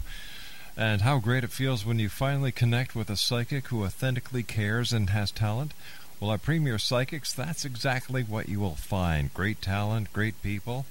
And 0.76 1.00
how 1.00 1.18
great 1.18 1.44
it 1.44 1.50
feels 1.50 1.86
when 1.86 1.98
you 1.98 2.10
finally 2.10 2.52
connect 2.52 2.94
with 2.94 3.08
a 3.08 3.16
psychic 3.16 3.68
who 3.68 3.86
authentically 3.86 4.42
cares 4.42 4.92
and 4.92 5.08
has 5.08 5.30
talent. 5.30 5.72
Well, 6.20 6.32
at 6.32 6.42
Premier 6.42 6.78
Psychics, 6.78 7.32
that's 7.32 7.64
exactly 7.64 8.22
what 8.22 8.50
you 8.50 8.60
will 8.60 8.74
find. 8.74 9.32
Great 9.32 9.62
talent, 9.62 10.12
great 10.12 10.42
people. 10.42 10.84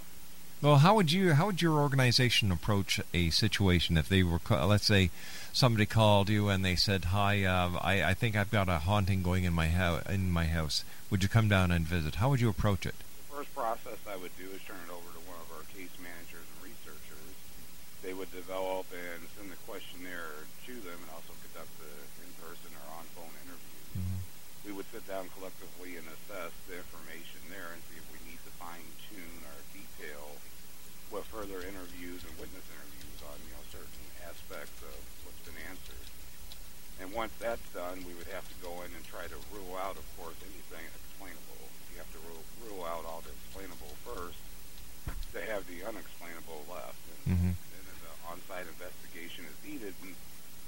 Well, 0.61 0.79
how 0.85 0.95
would 0.95 1.11
you 1.11 1.33
how 1.33 1.47
would 1.47 1.62
your 1.62 1.79
organization 1.81 2.53
approach 2.53 3.01
a 3.14 3.31
situation 3.31 3.97
if 3.97 4.07
they 4.11 4.23
were 4.23 4.40
let's 4.51 4.85
say 4.87 5.11
somebody 5.55 5.87
called 5.87 6.29
you 6.29 6.51
and 6.51 6.62
they 6.62 6.77
said, 6.77 7.07
"Hi, 7.07 7.45
uh, 7.45 7.79
I 7.81 7.95
I 8.11 8.14
think 8.14 8.37
I've 8.37 8.51
got 8.51 8.69
a 8.69 8.81
haunting 8.81 9.23
going 9.23 9.45
in 9.45 9.55
my 9.55 9.69
house 9.69 10.05
in 10.07 10.31
my 10.31 10.47
house. 10.59 10.85
Would 11.09 11.23
you 11.23 11.31
come 11.31 11.49
down 11.49 11.71
and 11.73 11.88
visit?" 11.88 12.17
How 12.17 12.29
would 12.29 12.43
you 12.43 12.51
approach 12.51 12.85
it? 12.85 12.95
The 13.31 13.37
first 13.40 13.55
process 13.55 13.99
I 14.07 14.17
would 14.17 14.37
do 14.37 14.49
is 14.53 14.61
turn 14.69 14.81
it 14.87 14.93
over 14.93 15.09
to 15.17 15.23
one 15.33 15.40
of 15.45 15.49
our 15.57 15.64
case 15.77 15.93
managers 16.01 16.45
and 16.53 16.61
researchers. 16.71 17.33
They 18.05 18.12
would 18.12 18.33
develop 18.33 18.87
and 18.93 19.21
send 19.37 19.49
the 19.53 19.61
questionnaire 19.69 20.45
to 20.67 20.75
them 20.81 20.97
and 21.05 21.11
also 21.12 21.33
conduct 21.45 21.73
the 21.77 21.93
in-person 22.25 22.73
or 22.73 22.85
on-phone 23.01 23.35
interviews. 23.45 23.85
We 24.64 24.73
would 24.73 24.88
sit 24.93 25.05
down 25.09 25.29
collectively 25.59 25.97
and 25.97 26.07
assess 26.09 26.53
the 26.67 26.77
information 26.79 27.40
there 27.51 27.71
and 27.75 27.81
see 27.90 27.99
if 27.99 28.07
we 28.11 28.19
need 28.27 28.38
to 28.43 28.51
fine-tune 28.59 29.38
or 29.47 29.57
detail 29.73 30.25
what 31.12 31.23
further 31.31 31.62
interviews 31.62 32.25
and 32.27 32.33
witness 32.40 32.64
interviews 32.75 33.19
on, 33.29 33.37
you 33.47 33.53
know, 33.55 33.62
certain 33.71 34.03
aspects 34.27 34.75
of 34.83 34.99
what's 35.23 35.38
been 35.47 35.59
answered. 35.71 36.07
And 36.99 37.12
once 37.12 37.35
that's 37.38 37.62
done, 37.75 38.03
we 38.07 38.14
would 38.14 38.31
have 38.35 38.47
to 38.49 38.57
go 38.62 38.83
in 38.83 38.90
and 38.95 39.05
try 39.07 39.27
to 39.29 39.38
rule 39.55 39.77
out, 39.79 39.95
of 39.99 40.07
course, 40.19 40.38
anything 40.43 40.83
explainable. 40.90 41.61
You 41.93 41.99
have 42.03 42.11
to 42.19 42.21
rule, 42.27 42.43
rule 42.67 42.83
out 42.87 43.05
all 43.07 43.23
the 43.23 43.31
explainable 43.31 43.90
first 44.03 44.40
to 45.35 45.38
have 45.45 45.67
the 45.71 45.85
unexplainable 45.87 46.67
left. 46.71 46.99
And, 47.27 47.37
Mhm. 47.38 47.53
and 47.55 47.83
then 47.85 47.99
the 48.03 48.14
on-site 48.31 48.67
investigation 48.67 49.45
is 49.47 49.57
needed. 49.62 49.95
And 50.03 50.14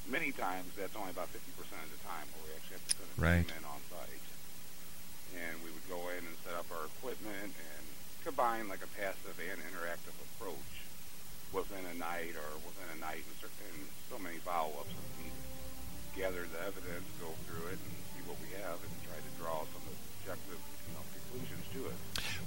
many 0.07 0.31
times, 0.31 0.75
that's 0.77 0.95
only 0.95 1.11
about 1.11 1.33
50% 1.33 1.83
of 1.83 1.91
the 1.91 2.03
time 2.07 2.27
where 2.37 2.51
we 2.51 2.51
actually 2.55 2.79
have 2.79 2.87
to 2.87 2.95
send 3.03 3.11
a 3.11 3.19
Right. 3.19 3.43
team 3.47 3.51
in 3.57 3.65
on-site. 3.65 4.23
And 5.35 5.55
we 5.65 5.71
would 5.75 5.87
go 5.91 5.99
in 6.15 6.23
and 6.23 6.37
set 6.47 6.55
up 6.55 6.67
our 6.71 6.87
equipment 6.87 7.51
and 7.51 7.83
combine 8.23 8.69
like 8.69 8.83
a 8.83 8.91
passive 8.99 9.35
and 9.39 9.59
interactive 9.67 10.15
approach 10.35 10.73
within 11.53 11.83
a 11.91 11.97
night 11.99 12.35
or 12.35 12.51
within 12.67 12.89
a 12.97 13.01
night 13.01 13.23
and, 13.23 13.37
certain, 13.41 13.67
and 13.75 13.87
so 14.11 14.19
many 14.19 14.39
follow-ups 14.43 14.91
as 14.91 15.11
needed. 15.19 15.47
Gather 16.17 16.45
the 16.47 16.61
evidence, 16.67 17.07
go 17.21 17.31
through 17.47 17.67
it, 17.71 17.79
and 17.79 17.95
see 18.15 18.23
what 18.27 18.37
we 18.43 18.49
have, 18.63 18.79
and 18.83 18.93
try 19.05 19.17
to 19.17 19.33
draw 19.39 19.63
some 19.71 19.85
objective 20.21 20.59
you 20.59 20.95
know, 20.95 21.05
conclusions 21.13 21.65
to 21.75 21.87
it. 21.87 21.97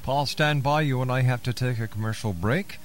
Paul, 0.04 0.26
stand 0.26 0.63
by. 0.63 0.82
You 0.82 1.02
and 1.02 1.12
I 1.12 1.22
have 1.22 1.44
to 1.44 1.54
take 1.54 1.80
a 1.80 1.88
commercial 1.88 2.34
break. 2.34 2.80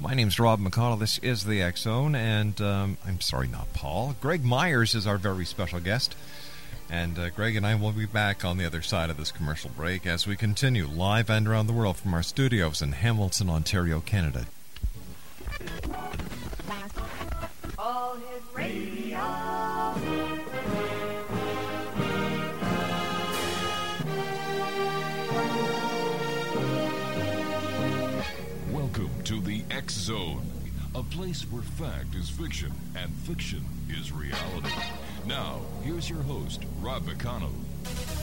My 0.00 0.14
name's 0.14 0.40
Rob 0.40 0.58
McConnell. 0.58 0.98
This 0.98 1.18
is 1.18 1.44
the 1.44 1.62
X 1.62 1.82
Zone, 1.82 2.14
and 2.14 2.60
um, 2.60 2.96
I'm 3.06 3.20
sorry, 3.20 3.46
not 3.46 3.72
Paul. 3.72 4.16
Greg 4.20 4.44
Myers 4.44 4.94
is 4.94 5.06
our 5.06 5.18
very 5.18 5.44
special 5.44 5.78
guest. 5.78 6.16
And 6.92 7.18
uh, 7.18 7.30
Greg 7.30 7.56
and 7.56 7.66
I 7.66 7.74
will 7.74 7.92
be 7.92 8.04
back 8.04 8.44
on 8.44 8.58
the 8.58 8.66
other 8.66 8.82
side 8.82 9.08
of 9.08 9.16
this 9.16 9.32
commercial 9.32 9.70
break 9.70 10.06
as 10.06 10.26
we 10.26 10.36
continue 10.36 10.86
live 10.86 11.30
and 11.30 11.48
around 11.48 11.66
the 11.66 11.72
world 11.72 11.96
from 11.96 12.12
our 12.12 12.22
studios 12.22 12.82
in 12.82 12.92
Hamilton, 12.92 13.48
Ontario, 13.48 14.00
Canada. 14.00 14.44
All 17.78 18.16
Hit 18.16 18.42
Radio. 18.52 19.18
Welcome 28.70 29.10
to 29.24 29.40
the 29.40 29.64
X 29.70 29.94
Zone, 29.94 30.42
a 30.94 31.02
place 31.02 31.50
where 31.50 31.62
fact 31.62 32.14
is 32.14 32.28
fiction 32.28 32.72
and 32.94 33.10
fiction 33.14 33.64
is 33.88 34.12
reality. 34.12 34.68
Now, 35.26 35.60
here's 35.84 36.10
your 36.10 36.22
host, 36.22 36.64
Rob 36.80 37.04
McConnell. 37.04 38.21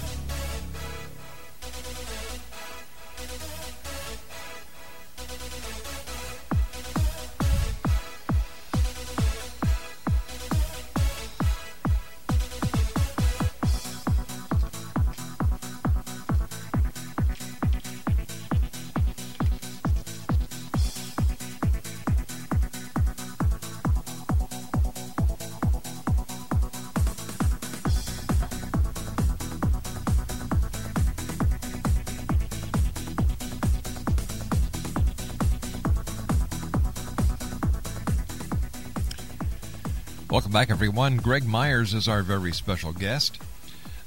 Back, 40.59 40.71
everyone. 40.71 41.15
Greg 41.15 41.47
Myers 41.47 41.93
is 41.93 42.09
our 42.09 42.21
very 42.21 42.51
special 42.51 42.91
guest. 42.91 43.41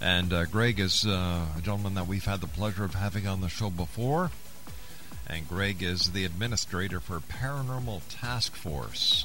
And 0.02 0.34
uh, 0.34 0.44
Greg 0.44 0.80
is 0.80 1.06
uh, 1.06 1.46
a 1.56 1.60
gentleman 1.62 1.94
that 1.94 2.06
we've 2.06 2.26
had 2.26 2.42
the 2.42 2.46
pleasure 2.46 2.84
of 2.84 2.92
having 2.92 3.26
on 3.26 3.40
the 3.40 3.48
show 3.48 3.70
before. 3.70 4.30
And 5.26 5.48
Greg 5.48 5.82
is 5.82 6.12
the 6.12 6.26
administrator 6.26 7.00
for 7.00 7.20
Paranormal 7.20 8.02
Task 8.10 8.54
Force. 8.54 9.24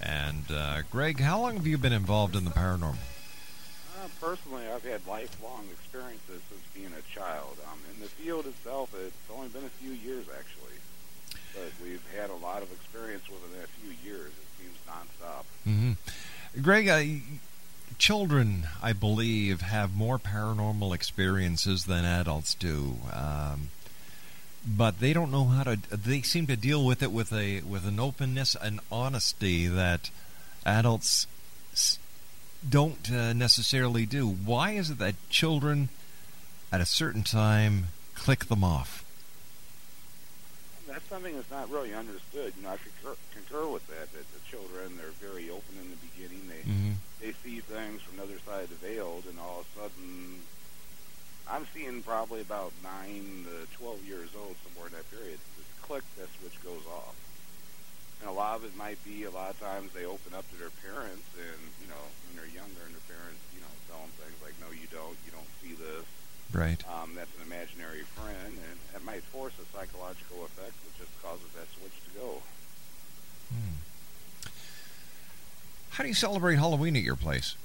And 0.00 0.44
uh, 0.52 0.82
Greg, 0.88 1.18
how 1.18 1.40
long 1.40 1.56
have 1.56 1.66
you 1.66 1.78
been 1.78 1.92
involved 1.92 2.36
in 2.36 2.44
the 2.44 2.52
paranormal? 2.52 2.94
Uh, 2.94 4.08
personally, 4.20 4.62
I've 4.72 4.84
had 4.84 5.04
lifelong 5.04 5.64
experiences 5.72 6.40
since 6.48 6.62
being 6.72 6.92
a 6.96 7.12
child. 7.12 7.56
Um, 7.72 7.80
in 7.92 8.00
the 8.00 8.08
field 8.08 8.46
itself, 8.46 8.94
it's 9.04 9.16
only 9.34 9.48
been 9.48 9.64
a 9.64 9.82
few 9.82 9.90
years 9.90 10.26
actually, 10.28 10.78
but 11.54 11.72
we've 11.82 12.06
had 12.16 12.30
a 12.30 12.36
lot 12.36 12.62
of 12.62 12.70
experience 12.70 13.24
within 13.28 13.64
a 13.64 13.66
few 13.82 13.90
years. 14.08 14.28
It 14.28 14.62
seems 14.62 14.76
nonstop. 14.86 15.42
Mm-hmm. 15.66 15.92
Greg, 16.60 16.88
uh, 16.88 17.02
children, 17.98 18.68
I 18.82 18.92
believe, 18.92 19.60
have 19.60 19.94
more 19.94 20.18
paranormal 20.18 20.94
experiences 20.94 21.84
than 21.84 22.04
adults 22.04 22.54
do. 22.54 22.96
Um, 23.12 23.70
but 24.66 25.00
they 25.00 25.12
don't 25.12 25.30
know 25.30 25.44
how 25.44 25.64
to. 25.64 25.76
They 25.90 26.22
seem 26.22 26.46
to 26.46 26.56
deal 26.56 26.84
with 26.84 27.02
it 27.02 27.12
with 27.12 27.32
a 27.32 27.60
with 27.60 27.86
an 27.86 28.00
openness 28.00 28.56
and 28.60 28.80
honesty 28.90 29.66
that 29.66 30.10
adults 30.66 31.26
don't 32.68 33.10
uh, 33.10 33.32
necessarily 33.32 34.04
do. 34.04 34.28
Why 34.28 34.72
is 34.72 34.90
it 34.90 34.98
that 34.98 35.14
children, 35.30 35.88
at 36.72 36.80
a 36.80 36.86
certain 36.86 37.22
time, 37.22 37.86
click 38.14 38.46
them 38.46 38.64
off? 38.64 39.04
That's 40.88 41.06
something 41.08 41.34
that's 41.34 41.50
not 41.50 41.70
really 41.70 41.94
understood. 41.94 42.52
You 42.56 42.64
know, 42.64 42.70
I 42.70 42.76
concur, 42.76 43.16
concur 43.32 43.68
with 43.68 43.86
that. 43.88 44.12
That 44.12 44.24
the 44.32 44.50
children 44.50 44.96
they're 44.96 45.30
very 45.30 45.48
open 45.50 45.76
in 45.80 45.90
the. 45.90 45.97
They 47.28 47.36
see 47.44 47.60
things 47.60 48.00
from 48.00 48.16
the 48.16 48.24
other 48.24 48.40
side 48.40 48.64
of 48.64 48.72
the 48.72 48.80
veil, 48.80 49.20
and 49.28 49.36
all 49.36 49.60
of 49.60 49.68
a 49.68 49.84
sudden 49.84 50.40
I'm 51.44 51.66
seeing 51.76 52.00
probably 52.00 52.40
about 52.40 52.72
nine 52.80 53.44
to 53.44 53.68
twelve 53.76 54.00
years 54.04 54.32
old, 54.32 54.56
somewhere 54.64 54.88
in 54.88 54.96
that 54.96 55.08
period. 55.12 55.36
This 55.56 55.68
click, 55.84 56.04
that 56.16 56.28
switch 56.40 56.56
goes 56.64 56.84
off, 56.88 57.16
and 58.20 58.28
a 58.28 58.32
lot 58.32 58.56
of 58.56 58.64
it 58.64 58.72
might 58.76 58.96
be 59.04 59.24
a 59.24 59.30
lot 59.30 59.52
of 59.52 59.60
times 59.60 59.92
they 59.92 60.08
open 60.08 60.32
up 60.32 60.48
to 60.48 60.56
their 60.56 60.72
parents, 60.80 61.28
and 61.36 61.60
you 61.84 61.88
know 61.92 62.00
when 62.28 62.40
they're 62.40 62.54
younger, 62.56 62.80
and 62.88 62.96
their 62.96 63.08
parents, 63.12 63.44
you 63.52 63.60
know, 63.60 63.72
tell 63.92 64.00
them 64.00 64.12
things 64.16 64.36
like, 64.40 64.56
"No, 64.64 64.72
you 64.72 64.88
don't. 64.88 65.16
You 65.28 65.32
don't 65.36 65.52
see 65.60 65.76
this." 65.76 66.08
Right. 66.48 66.80
Um, 66.88 67.12
that's 67.12 67.32
an 67.36 67.44
imaginary 67.44 68.08
friend, 68.16 68.56
and 68.56 68.76
that 68.96 69.04
might 69.04 69.20
force 69.28 69.52
a 69.60 69.68
psychological 69.68 70.48
effect, 70.48 70.72
which 70.80 70.96
just 71.04 71.12
causes 71.20 71.52
that 71.52 71.68
switch 71.76 71.92
to 72.08 72.10
go. 72.16 72.40
Hmm. 73.52 73.76
How 75.98 76.06
do 76.06 76.14
you 76.14 76.14
celebrate 76.14 76.62
Halloween 76.62 76.94
at 76.94 77.02
your 77.02 77.18
place? 77.18 77.58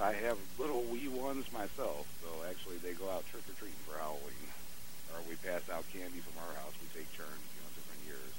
I 0.00 0.16
have 0.16 0.40
little 0.56 0.80
wee 0.88 1.12
ones 1.12 1.44
myself, 1.52 2.08
so 2.24 2.32
actually 2.48 2.80
they 2.80 2.96
go 2.96 3.04
out 3.12 3.28
trick 3.28 3.44
or 3.44 3.52
treating 3.60 3.76
for 3.84 4.00
Halloween, 4.00 4.48
or 5.12 5.20
we 5.28 5.36
pass 5.44 5.60
out 5.68 5.84
candy 5.92 6.24
from 6.24 6.40
our 6.40 6.56
house. 6.56 6.72
We 6.80 6.88
take 6.96 7.12
turns, 7.12 7.36
you 7.52 7.60
know, 7.60 7.68
different 7.76 8.00
years. 8.08 8.32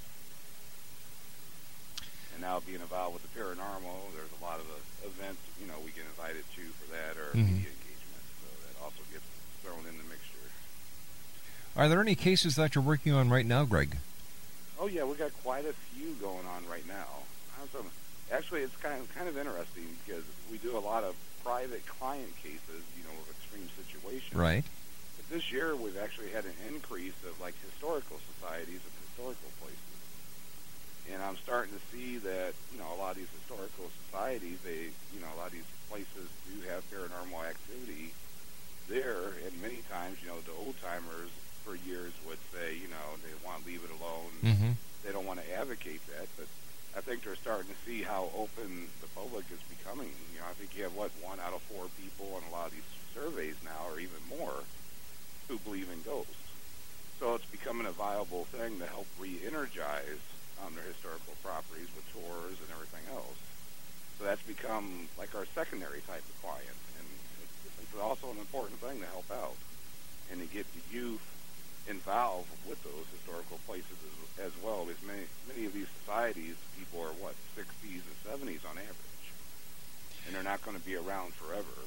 And 2.34 2.41
now 2.41 2.58
being 2.65 2.82
involved 2.82 3.22
with 3.22 3.30
the 3.30 3.34
paranormal, 3.38 4.17
there's 4.17 4.34
a 4.34 4.41
lot 4.41 4.58
of 4.58 4.65
events, 5.06 5.38
you 5.62 5.70
know, 5.70 5.78
we 5.86 5.93
get 5.93 6.10
invited 6.10 6.41
to 6.58 6.65
for 6.82 6.89
that, 6.98 7.13
or 7.13 7.38
Mhm. 7.38 7.62
media 7.62 7.70
engagement, 7.78 8.26
so 8.41 8.50
that 8.65 8.74
also 8.82 9.06
gets 9.13 9.30
thrown 9.62 9.86
in 9.86 10.02
the 10.02 10.08
mixture. 10.10 10.50
Are 11.78 11.86
there 11.86 12.02
any 12.02 12.17
cases 12.17 12.58
that 12.58 12.74
you're 12.74 12.82
working 12.82 13.13
on 13.13 13.30
right 13.30 13.46
now, 13.46 13.70
Greg? 13.70 14.02
Oh 14.82 14.89
yeah, 14.89 15.06
we 15.06 15.13
got 15.13 15.30
quite 15.46 15.70
a 15.70 15.78
few 15.93 16.17
going 16.17 16.48
on 16.50 16.65
right 16.65 16.88
now. 16.89 17.22
Actually, 18.32 18.62
it's 18.62 18.76
kind 18.78 19.00
of 19.00 19.08
kind 19.16 19.30
of 19.30 19.38
interesting 19.38 19.88
because 20.06 20.24
we 20.52 20.58
do 20.58 20.78
a 20.78 20.84
lot 20.84 21.04
of 21.04 21.16
private 21.44 21.86
client 21.88 22.36
cases, 22.44 22.84
you 22.98 23.04
know, 23.08 23.16
of 23.16 23.28
extreme 23.32 23.70
situations. 23.80 24.36
Right. 24.36 24.63
But 25.16 25.30
this 25.30 25.52
year, 25.52 25.76
we've 25.76 25.98
actually 25.98 26.32
had 26.32 26.44
an 26.44 26.58
increase 26.68 27.16
of 27.24 27.40
like 27.40 27.56
historical 27.63 28.20
societies 28.36 28.84
and 28.84 28.94
historical 29.08 29.48
places, 29.63 29.98
and 31.13 31.24
I'm 31.24 31.38
starting 31.38 31.72
to 31.72 31.84
see 31.96 32.18
that 32.20 32.52
you 32.74 32.80
know 32.80 32.92
a 32.92 33.00
lot 33.00 33.12
of 33.12 33.18
these 33.18 33.32
historical 33.40 33.88
societies, 34.06 34.60
they 34.63 34.92
you 35.16 35.20
know 35.24 35.32
a 35.32 35.38
lot 35.40 35.48
of 35.48 35.56
these 35.56 35.72
places 35.90 36.28
do 36.52 36.68
have 36.68 36.84
paranormal 36.92 37.48
activity 37.48 38.12
there, 38.92 39.40
and 39.48 39.56
many 39.62 39.80
times 39.88 40.20
you 40.22 40.28
know 40.28 40.40
the 40.44 40.52
old 40.52 40.76
timers 40.84 41.32
for 41.63 41.76
years 41.88 42.12
would 42.28 42.40
say 42.52 42.76
you 42.76 42.92
know 42.92 43.08
they 43.24 43.32
want 43.48 43.63
to 43.63 43.72
leave 43.72 43.84
it 43.88 43.92
alone. 44.04 44.32
Mm-hmm. 44.44 44.72
They 45.06 45.12
don't 45.16 45.26
want 45.26 45.40
to 45.40 45.48
advocate 45.56 46.04
that, 46.12 46.28
but 46.36 46.48
I 46.98 47.02
think 47.02 47.24
they're 47.24 47.38
starting 47.38 47.70
to 47.70 47.80
see 47.86 48.02
how 48.02 48.34
open 48.34 48.90
the 49.06 49.08
public 49.14 49.46
is 49.54 49.62
becoming. 49.70 50.10
You 50.34 50.42
know, 50.42 50.50
I 50.50 50.58
think 50.58 50.74
you 50.76 50.82
have 50.82 50.98
what 50.98 51.12
one 51.22 51.38
out 51.40 51.54
of 51.54 51.62
four 51.70 51.86
people 51.94 52.34
on 52.34 52.42
a 52.50 52.52
lot 52.52 52.68
of 52.68 52.74
these 52.74 52.90
surveys 53.14 53.54
now, 53.62 53.94
or 53.94 54.00
even 54.00 54.18
more, 54.34 54.66
who 55.48 55.62
believe 55.62 55.94
in 55.94 56.02
ghosts. 56.02 56.34
So 57.22 57.36
it's 57.36 57.46
becoming 57.46 57.86
a 57.86 57.94
viable 57.94 58.46
thing 58.50 58.80
to 58.80 58.88
help 58.90 59.06
re-energize 59.22 60.26
um, 60.66 60.74
their 60.74 60.90
historical 60.90 61.38
properties 61.46 61.86
with 61.94 62.02
tours 62.18 62.58
and 62.66 62.70
everything 62.74 63.06
else. 63.14 63.38
So 64.18 64.26
that's 64.26 64.42
become 64.42 65.08
like 65.22 65.38
our 65.38 65.46
secondary 65.54 66.02
type 66.02 66.26
of 66.26 66.36
client, 66.42 66.82
and 66.98 67.06
it's, 67.46 67.78
it's 67.78 68.02
also 68.02 68.34
an 68.34 68.42
important 68.42 68.82
thing 68.82 68.98
to 69.02 69.10
help 69.14 69.30
out 69.30 69.58
and 70.34 70.42
to 70.42 70.50
get 70.50 70.66
the 70.74 70.82
youth 70.90 71.22
involved 71.89 72.50
with 72.67 72.82
those 72.84 73.06
historical 73.15 73.60
places 73.65 73.97
as, 74.38 74.47
as 74.47 74.54
well. 74.63 74.86
Because 74.86 75.02
many 75.04 75.26
many 75.47 75.65
of 75.65 75.73
these 75.73 75.88
societies, 76.04 76.56
people 76.78 77.02
are 77.02 77.15
what 77.23 77.36
60s 77.56 78.04
and 78.04 78.17
70s 78.23 78.63
on 78.69 78.78
average, 78.78 79.26
and 80.26 80.36
they're 80.36 80.43
not 80.43 80.63
going 80.63 80.78
to 80.78 80.86
be 80.86 80.95
around 80.95 81.34
forever. 81.34 81.78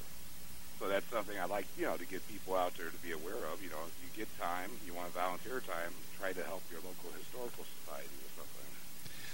So 0.79 0.87
that's 0.89 1.05
something 1.11 1.37
I 1.37 1.45
like, 1.45 1.65
you 1.77 1.85
know, 1.85 1.95
to 1.95 2.05
get 2.07 2.27
people 2.27 2.55
out 2.55 2.75
there 2.75 2.89
to 2.89 2.97
be 3.05 3.11
aware 3.11 3.37
of. 3.53 3.61
You 3.61 3.69
know, 3.69 3.85
if 3.85 3.93
you 4.01 4.09
get 4.17 4.27
time, 4.39 4.71
you 4.85 4.93
want 4.95 5.07
to 5.07 5.13
volunteer 5.13 5.61
time, 5.61 5.93
try 6.19 6.33
to 6.33 6.43
help 6.43 6.63
your 6.71 6.81
local 6.81 7.13
historical 7.19 7.65
society 7.85 8.09
with 8.17 8.33
something. 8.35 8.65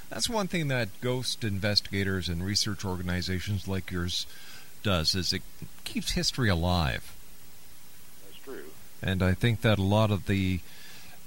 That's 0.10 0.30
one 0.30 0.48
thing 0.48 0.68
that 0.68 0.90
ghost 1.00 1.46
investigators 1.46 2.28
and 2.28 2.44
research 2.44 2.84
organizations 2.84 3.66
like 3.66 3.92
yours 3.92 4.28
does 4.84 5.16
is 5.16 5.32
it 5.32 5.42
keeps 5.86 6.12
history 6.12 6.50
alive. 6.50 7.17
And 9.02 9.22
I 9.22 9.34
think 9.34 9.62
that 9.62 9.78
a 9.78 9.84
lot 9.84 10.12
of 10.12 10.26
the 10.28 10.60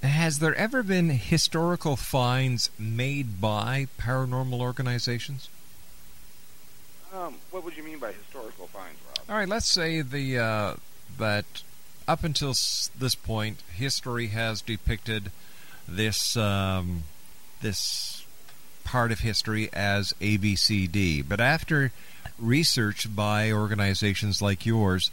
has 0.03 0.39
there 0.39 0.55
ever 0.55 0.81
been 0.81 1.09
historical 1.09 1.95
finds 1.95 2.71
made 2.79 3.39
by 3.39 3.87
paranormal 3.99 4.59
organizations? 4.59 5.47
Um, 7.13 7.35
what 7.51 7.63
would 7.63 7.77
you 7.77 7.83
mean 7.83 7.99
by 7.99 8.11
historical 8.13 8.67
finds, 8.67 8.97
Rob? 9.05 9.29
All 9.29 9.35
right, 9.35 9.47
let's 9.47 9.67
say 9.71 10.01
the 10.01 10.39
uh, 10.39 10.73
that 11.19 11.45
up 12.07 12.23
until 12.23 12.49
s- 12.51 12.89
this 12.97 13.15
point, 13.15 13.61
history 13.75 14.27
has 14.27 14.61
depicted 14.61 15.31
this 15.87 16.35
um, 16.35 17.03
this 17.61 18.25
part 18.83 19.11
of 19.11 19.19
history 19.19 19.69
as 19.73 20.13
ABCD. 20.21 21.23
But 21.27 21.39
after 21.39 21.91
research 22.39 23.13
by 23.15 23.51
organizations 23.51 24.41
like 24.41 24.65
yours, 24.65 25.11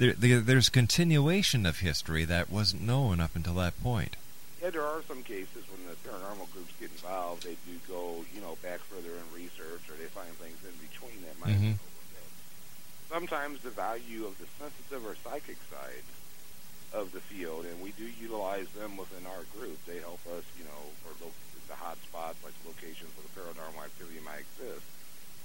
there, 0.00 0.12
there, 0.14 0.40
there's 0.40 0.68
continuation 0.68 1.66
of 1.66 1.78
history 1.80 2.24
that 2.24 2.50
wasn't 2.50 2.82
known 2.82 3.20
up 3.20 3.36
until 3.36 3.54
that 3.54 3.80
point. 3.82 4.16
Yeah, 4.60 4.70
there 4.70 4.82
are 4.84 5.02
some 5.06 5.22
cases 5.22 5.62
when 5.70 5.84
the 5.86 5.94
paranormal 6.08 6.50
groups 6.52 6.72
get 6.80 6.90
involved, 6.90 7.44
they 7.44 7.56
do 7.68 7.76
go, 7.86 8.24
you 8.34 8.40
know, 8.40 8.56
back 8.64 8.80
further 8.88 9.12
in 9.12 9.24
research, 9.36 9.84
or 9.88 9.94
they 10.00 10.08
find 10.08 10.28
things 10.40 10.56
in 10.64 10.72
between 10.80 11.20
that 11.24 11.38
might 11.40 11.54
Mhm. 11.56 11.76
overlooked. 11.76 11.84
Sometimes 13.08 13.60
the 13.62 13.70
value 13.70 14.26
of 14.26 14.38
the 14.38 14.46
sensitive 14.58 15.04
or 15.04 15.16
psychic 15.24 15.56
side 15.70 16.04
of 16.92 17.12
the 17.12 17.20
field, 17.20 17.66
and 17.66 17.80
we 17.80 17.92
do 17.92 18.04
utilize 18.20 18.68
them 18.70 18.96
within 18.96 19.26
our 19.26 19.44
group. 19.56 19.78
They 19.86 19.98
help 20.00 20.20
us, 20.26 20.44
you 20.58 20.64
know, 20.64 20.90
for 21.04 21.12
lo- 21.24 21.32
the 21.68 21.74
hot 21.76 21.98
spots, 22.02 22.38
like 22.42 22.54
locations 22.66 23.10
where 23.14 23.24
the 23.28 23.34
paranormal 23.38 23.84
activity 23.84 24.18
might 24.24 24.40
exist. 24.48 24.82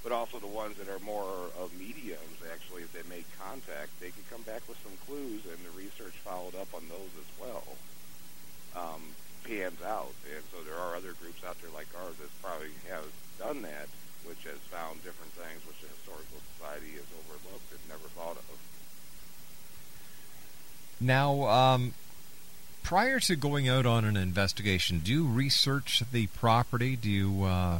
But 0.05 0.13
also 0.13 0.37
the 0.37 0.53
ones 0.53 0.77
that 0.77 0.85
are 0.85 1.01
more 1.01 1.49
of 1.57 1.73
mediums, 1.73 2.37
actually, 2.53 2.85
if 2.85 2.93
they 2.93 3.01
make 3.09 3.25
contact, 3.41 3.89
they 3.97 4.13
can 4.13 4.21
come 4.29 4.45
back 4.45 4.61
with 4.69 4.77
some 4.85 4.93
clues, 5.09 5.41
and 5.49 5.57
the 5.65 5.73
research 5.73 6.13
followed 6.21 6.53
up 6.53 6.69
on 6.77 6.85
those 6.93 7.09
as 7.17 7.29
well 7.41 7.65
um, 8.75 9.01
pans 9.43 9.81
out. 9.81 10.13
And 10.29 10.43
so 10.51 10.63
there 10.63 10.77
are 10.77 10.95
other 10.95 11.13
groups 11.13 11.43
out 11.43 11.59
there 11.61 11.71
like 11.73 11.87
ours 11.97 12.15
that 12.19 12.29
probably 12.41 12.69
have 12.89 13.05
done 13.39 13.61
that, 13.63 13.87
which 14.25 14.43
has 14.43 14.59
found 14.69 15.03
different 15.03 15.31
things 15.33 15.65
which 15.65 15.79
the 15.81 15.87
historical 15.87 16.37
society 16.55 16.93
has 17.01 17.07
overlooked 17.25 17.71
and 17.71 17.81
never 17.89 18.07
thought 18.13 18.37
of. 18.37 18.57
Now, 20.99 21.43
um, 21.43 21.93
prior 22.83 23.19
to 23.21 23.35
going 23.35 23.67
out 23.67 23.85
on 23.85 24.05
an 24.05 24.17
investigation, 24.17 24.99
do 24.99 25.11
you 25.11 25.27
research 25.27 26.03
the 26.11 26.27
property? 26.27 26.95
Do 26.95 27.09
you 27.09 27.43
uh, 27.43 27.79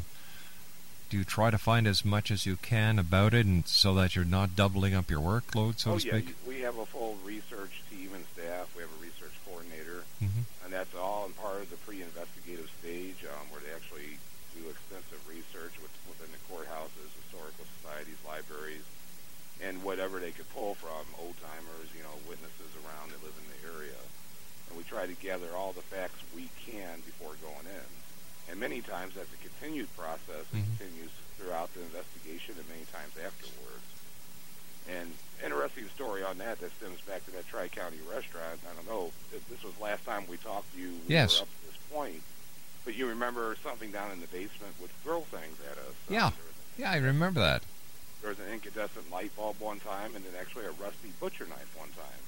do 1.10 1.18
you 1.18 1.24
try 1.24 1.50
to 1.52 1.58
find 1.58 1.88
as 1.88 2.04
much 2.04 2.32
as 2.32 2.46
you 2.46 2.56
can 2.58 2.98
about 3.00 3.34
it, 3.34 3.46
and 3.46 3.68
so 3.68 3.94
that 3.96 4.16
you're 4.16 4.26
not 4.26 4.56
doubling 4.56 4.94
up 4.96 5.10
your 5.10 5.22
workload, 5.22 5.80
so 5.80 5.94
oh 5.94 6.00
to 6.00 6.06
yeah, 6.08 6.14
speak? 6.20 6.36
we 6.48 6.62
have 6.62 6.78
a 6.78 6.86
full 6.86 7.18
research 7.24 7.82
team 7.92 8.10
and 8.14 8.26
staff. 8.34 8.70
We 8.76 8.82
have 8.82 8.92
a 8.92 9.02
research 9.04 9.34
coordinator, 9.46 10.04
Mhm. 10.22 10.46
and 10.66 10.74
that's 10.74 10.96
all 10.96 11.26
in 11.28 11.34
part 11.34 11.62
of 11.62 11.70
the 11.70 11.78
pre-investigative 11.78 12.70
stage, 12.82 13.24
um, 13.26 13.50
where 13.52 13.62
they 13.62 13.72
actually 13.74 14.18
do 14.56 14.68
extensive 14.70 15.22
research 15.28 15.74
with, 15.82 15.92
within 16.10 16.32
the 16.32 16.42
courthouses, 16.50 17.12
historical 17.24 17.66
societies, 17.82 18.18
libraries, 18.26 18.84
and 19.62 19.84
whatever 19.84 20.20
they 20.20 20.32
could 20.32 20.50
pull 20.52 20.76
from 20.76 21.06
old 21.20 21.36
timers, 21.40 21.88
you 21.96 22.04
know, 22.04 22.16
witnesses 22.28 22.72
around 22.84 23.12
that 23.12 23.22
live 23.24 23.36
in 23.38 23.48
the 23.52 23.62
area, 23.78 24.00
and 24.70 24.78
we 24.78 24.84
try 24.84 25.06
to 25.06 25.14
gather 25.22 25.56
all 25.56 25.72
the 25.72 25.82
facts 25.86 26.20
we 26.36 26.50
can 26.66 27.00
before 27.06 27.36
going 27.42 27.68
in. 27.68 27.90
And 28.50 28.60
many 28.60 28.82
times 28.82 29.16
that's 29.16 29.32
a 29.34 29.38
continued 29.38 29.90
process. 29.98 30.46
It 30.54 30.58
Mhm. 30.58 30.78
continues 30.78 31.12
throughout 31.38 31.74
the 31.74 31.82
investigation 31.82 32.56
and 32.58 32.68
many 32.70 32.86
times 32.86 33.14
afterwards. 33.18 33.84
And 34.88 35.18
interesting 35.44 35.90
story 35.90 36.24
on 36.24 36.38
that 36.38 36.60
that 36.60 36.72
stems 36.78 37.02
back 37.02 37.26
to 37.26 37.32
that 37.32 37.48
Tri 37.48 37.68
County 37.70 37.98
restaurant. 38.10 38.60
I 38.70 38.74
don't 38.76 38.88
know 38.88 39.12
if 39.34 39.48
this 39.50 39.64
was 39.64 39.78
last 39.80 40.06
time 40.06 40.28
we 40.28 40.38
talked 40.38 40.72
to 40.74 40.80
you. 40.80 41.02
Yes. 41.08 41.42
up 41.42 41.48
to 41.50 41.66
this 41.68 41.78
point, 41.92 42.22
but 42.86 42.94
you 42.94 43.08
remember 43.08 43.56
something 43.64 43.92
down 43.92 44.12
in 44.12 44.22
the 44.22 44.28
basement 44.28 44.80
would 44.80 44.92
throw 45.02 45.22
things 45.22 45.58
at 45.72 45.78
us. 45.80 45.96
Yeah. 46.08 46.26
was- 46.26 46.34
Yeah, 46.78 46.92
I 46.92 46.98
remember 46.98 47.40
that. 47.40 47.64
there 48.22 48.30
was 48.30 48.40
an 48.40 48.50
incandescent 48.50 49.10
light 49.10 49.36
bulb 49.36 49.60
one 49.60 49.80
time, 49.80 50.16
and 50.16 50.24
then 50.24 50.34
actually 50.40 50.66
a 50.66 50.72
rusty 50.72 51.10
butcher 51.20 51.46
knife 51.48 51.76
one 51.76 51.90
time. 51.94 52.22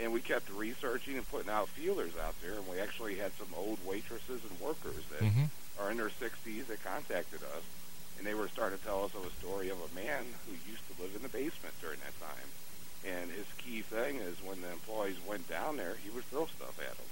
And 0.00 0.12
we 0.12 0.20
kept 0.20 0.50
researching 0.50 1.16
and 1.16 1.28
putting 1.30 1.50
out 1.50 1.68
feelers 1.68 2.12
out 2.22 2.34
there, 2.42 2.54
and 2.54 2.68
we 2.68 2.78
actually 2.80 3.16
had 3.16 3.32
some 3.38 3.48
old 3.56 3.78
waitresses 3.86 4.42
and 4.48 4.60
workers 4.60 5.02
that 5.10 5.26
hmm 5.26 5.44
are 5.78 5.90
in 5.90 5.98
their 5.98 6.08
60s 6.08 6.66
that 6.68 6.82
contacted 6.82 7.42
us, 7.42 7.62
and 8.16 8.26
they 8.26 8.34
were 8.34 8.48
starting 8.48 8.78
to 8.78 8.84
tell 8.84 9.04
us 9.04 9.14
of 9.14 9.26
a 9.26 9.30
story 9.44 9.68
of 9.68 9.76
a 9.76 9.94
man 9.94 10.24
who 10.46 10.52
used 10.70 10.80
to 10.88 11.02
live 11.02 11.14
in 11.14 11.22
the 11.22 11.28
basement 11.28 11.74
during 11.82 11.98
that 12.00 12.16
time. 12.18 12.48
And 13.04 13.30
his 13.30 13.46
key 13.58 13.82
thing 13.82 14.16
is 14.16 14.42
when 14.42 14.60
the 14.62 14.72
employees 14.72 15.16
went 15.28 15.48
down 15.48 15.76
there, 15.76 15.96
he 16.02 16.10
would 16.10 16.24
throw 16.30 16.46
stuff 16.46 16.78
at 16.80 16.96
them. 16.96 17.06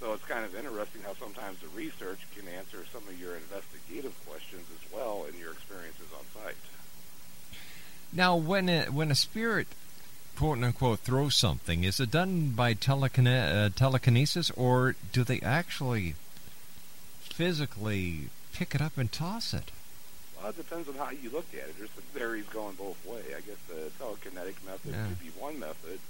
So 0.00 0.12
it's 0.14 0.24
kind 0.24 0.44
of 0.44 0.54
interesting 0.54 1.02
how 1.02 1.14
sometimes 1.14 1.58
the 1.60 1.68
research 1.68 2.18
can 2.36 2.48
answer 2.48 2.84
some 2.92 3.02
of 3.08 3.20
your 3.20 3.36
investigative 3.36 4.14
questions 4.26 4.66
as 4.70 4.92
well 4.92 5.26
in 5.28 5.38
your 5.38 5.52
experiences 5.52 6.06
on 6.16 6.42
site. 6.42 6.56
Now, 8.12 8.36
when 8.36 8.68
a, 8.68 8.84
when 8.86 9.10
a 9.10 9.14
spirit, 9.14 9.68
quote 10.36 10.62
unquote, 10.62 11.00
throw 11.00 11.28
something, 11.28 11.84
is 11.84 12.00
it 12.00 12.10
done 12.10 12.50
by 12.50 12.74
telekine- 12.74 13.66
uh, 13.66 13.68
telekinesis, 13.74 14.50
or 14.52 14.96
do 15.12 15.24
they 15.24 15.40
actually 15.40 16.14
physically 17.20 18.28
pick 18.52 18.74
it 18.74 18.80
up 18.82 18.96
and 18.98 19.10
toss 19.12 19.54
it? 19.54 19.70
Well, 20.40 20.50
it 20.50 20.56
depends 20.56 20.88
on 20.88 20.94
how 20.96 21.10
you 21.10 21.30
look 21.30 21.46
at 21.54 21.68
it. 21.68 21.78
There's 21.78 21.90
some 21.90 22.02
theories 22.14 22.46
going 22.46 22.74
both 22.74 22.98
way. 23.06 23.22
I 23.36 23.40
guess 23.40 23.58
the 23.68 23.90
telekinetic 24.02 24.54
method 24.66 24.92
Yeah. 24.92 25.06
could 25.06 25.20
be 25.20 25.30
one 25.38 25.58
method, 25.58 26.00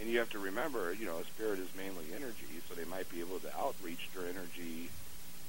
and 0.00 0.08
you 0.08 0.18
have 0.18 0.30
to 0.30 0.38
remember, 0.38 0.92
you 0.92 1.06
know, 1.06 1.18
a 1.18 1.24
spirit 1.24 1.58
is 1.58 1.68
mainly 1.76 2.04
energy, 2.14 2.60
so 2.68 2.74
they 2.74 2.84
might 2.84 3.08
be 3.10 3.20
able 3.20 3.40
to 3.40 3.56
outreach 3.58 4.08
their 4.14 4.28
energy 4.28 4.90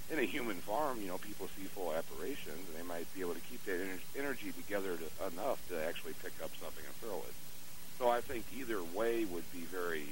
in 0.09 0.19
a 0.19 0.23
human 0.23 0.59
form. 0.61 1.01
You 1.01 1.07
know, 1.09 1.17
people 1.17 1.49
see 1.57 1.65
full 1.65 1.93
apparitions, 1.93 2.67
and 2.69 2.77
they 2.77 2.83
might 2.87 3.11
be 3.13 3.21
able 3.21 3.33
to 3.33 3.41
keep 3.41 3.63
that 3.65 3.79
ener- 3.79 3.99
energy 4.17 4.51
together 4.53 4.97
to, 4.97 5.27
enough 5.27 5.59
to 5.69 5.83
actually 5.85 6.13
pick 6.23 6.33
up 6.43 6.51
something 6.61 6.85
and 6.85 6.95
throw 6.95 7.17
it. 7.27 7.33
So 8.01 8.09
I 8.09 8.19
think 8.19 8.45
either 8.57 8.81
way 8.81 9.25
would 9.25 9.45
be 9.53 9.59
very 9.59 10.07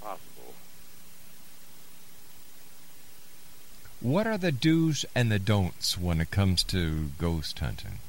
possible. 0.00 0.56
What 4.00 4.26
are 4.26 4.38
the 4.38 4.50
do's 4.50 5.04
and 5.14 5.30
the 5.30 5.38
don'ts 5.38 5.98
when 5.98 6.22
it 6.22 6.30
comes 6.30 6.62
to 6.72 7.10
ghost 7.18 7.58
hunting? 7.58 8.00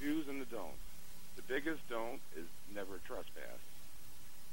do's 0.00 0.26
and 0.26 0.40
the 0.40 0.50
don'ts. 0.50 0.74
The 1.36 1.46
biggest 1.46 1.88
don't 1.88 2.18
is 2.36 2.50
never 2.74 2.98
trespass. 3.06 3.62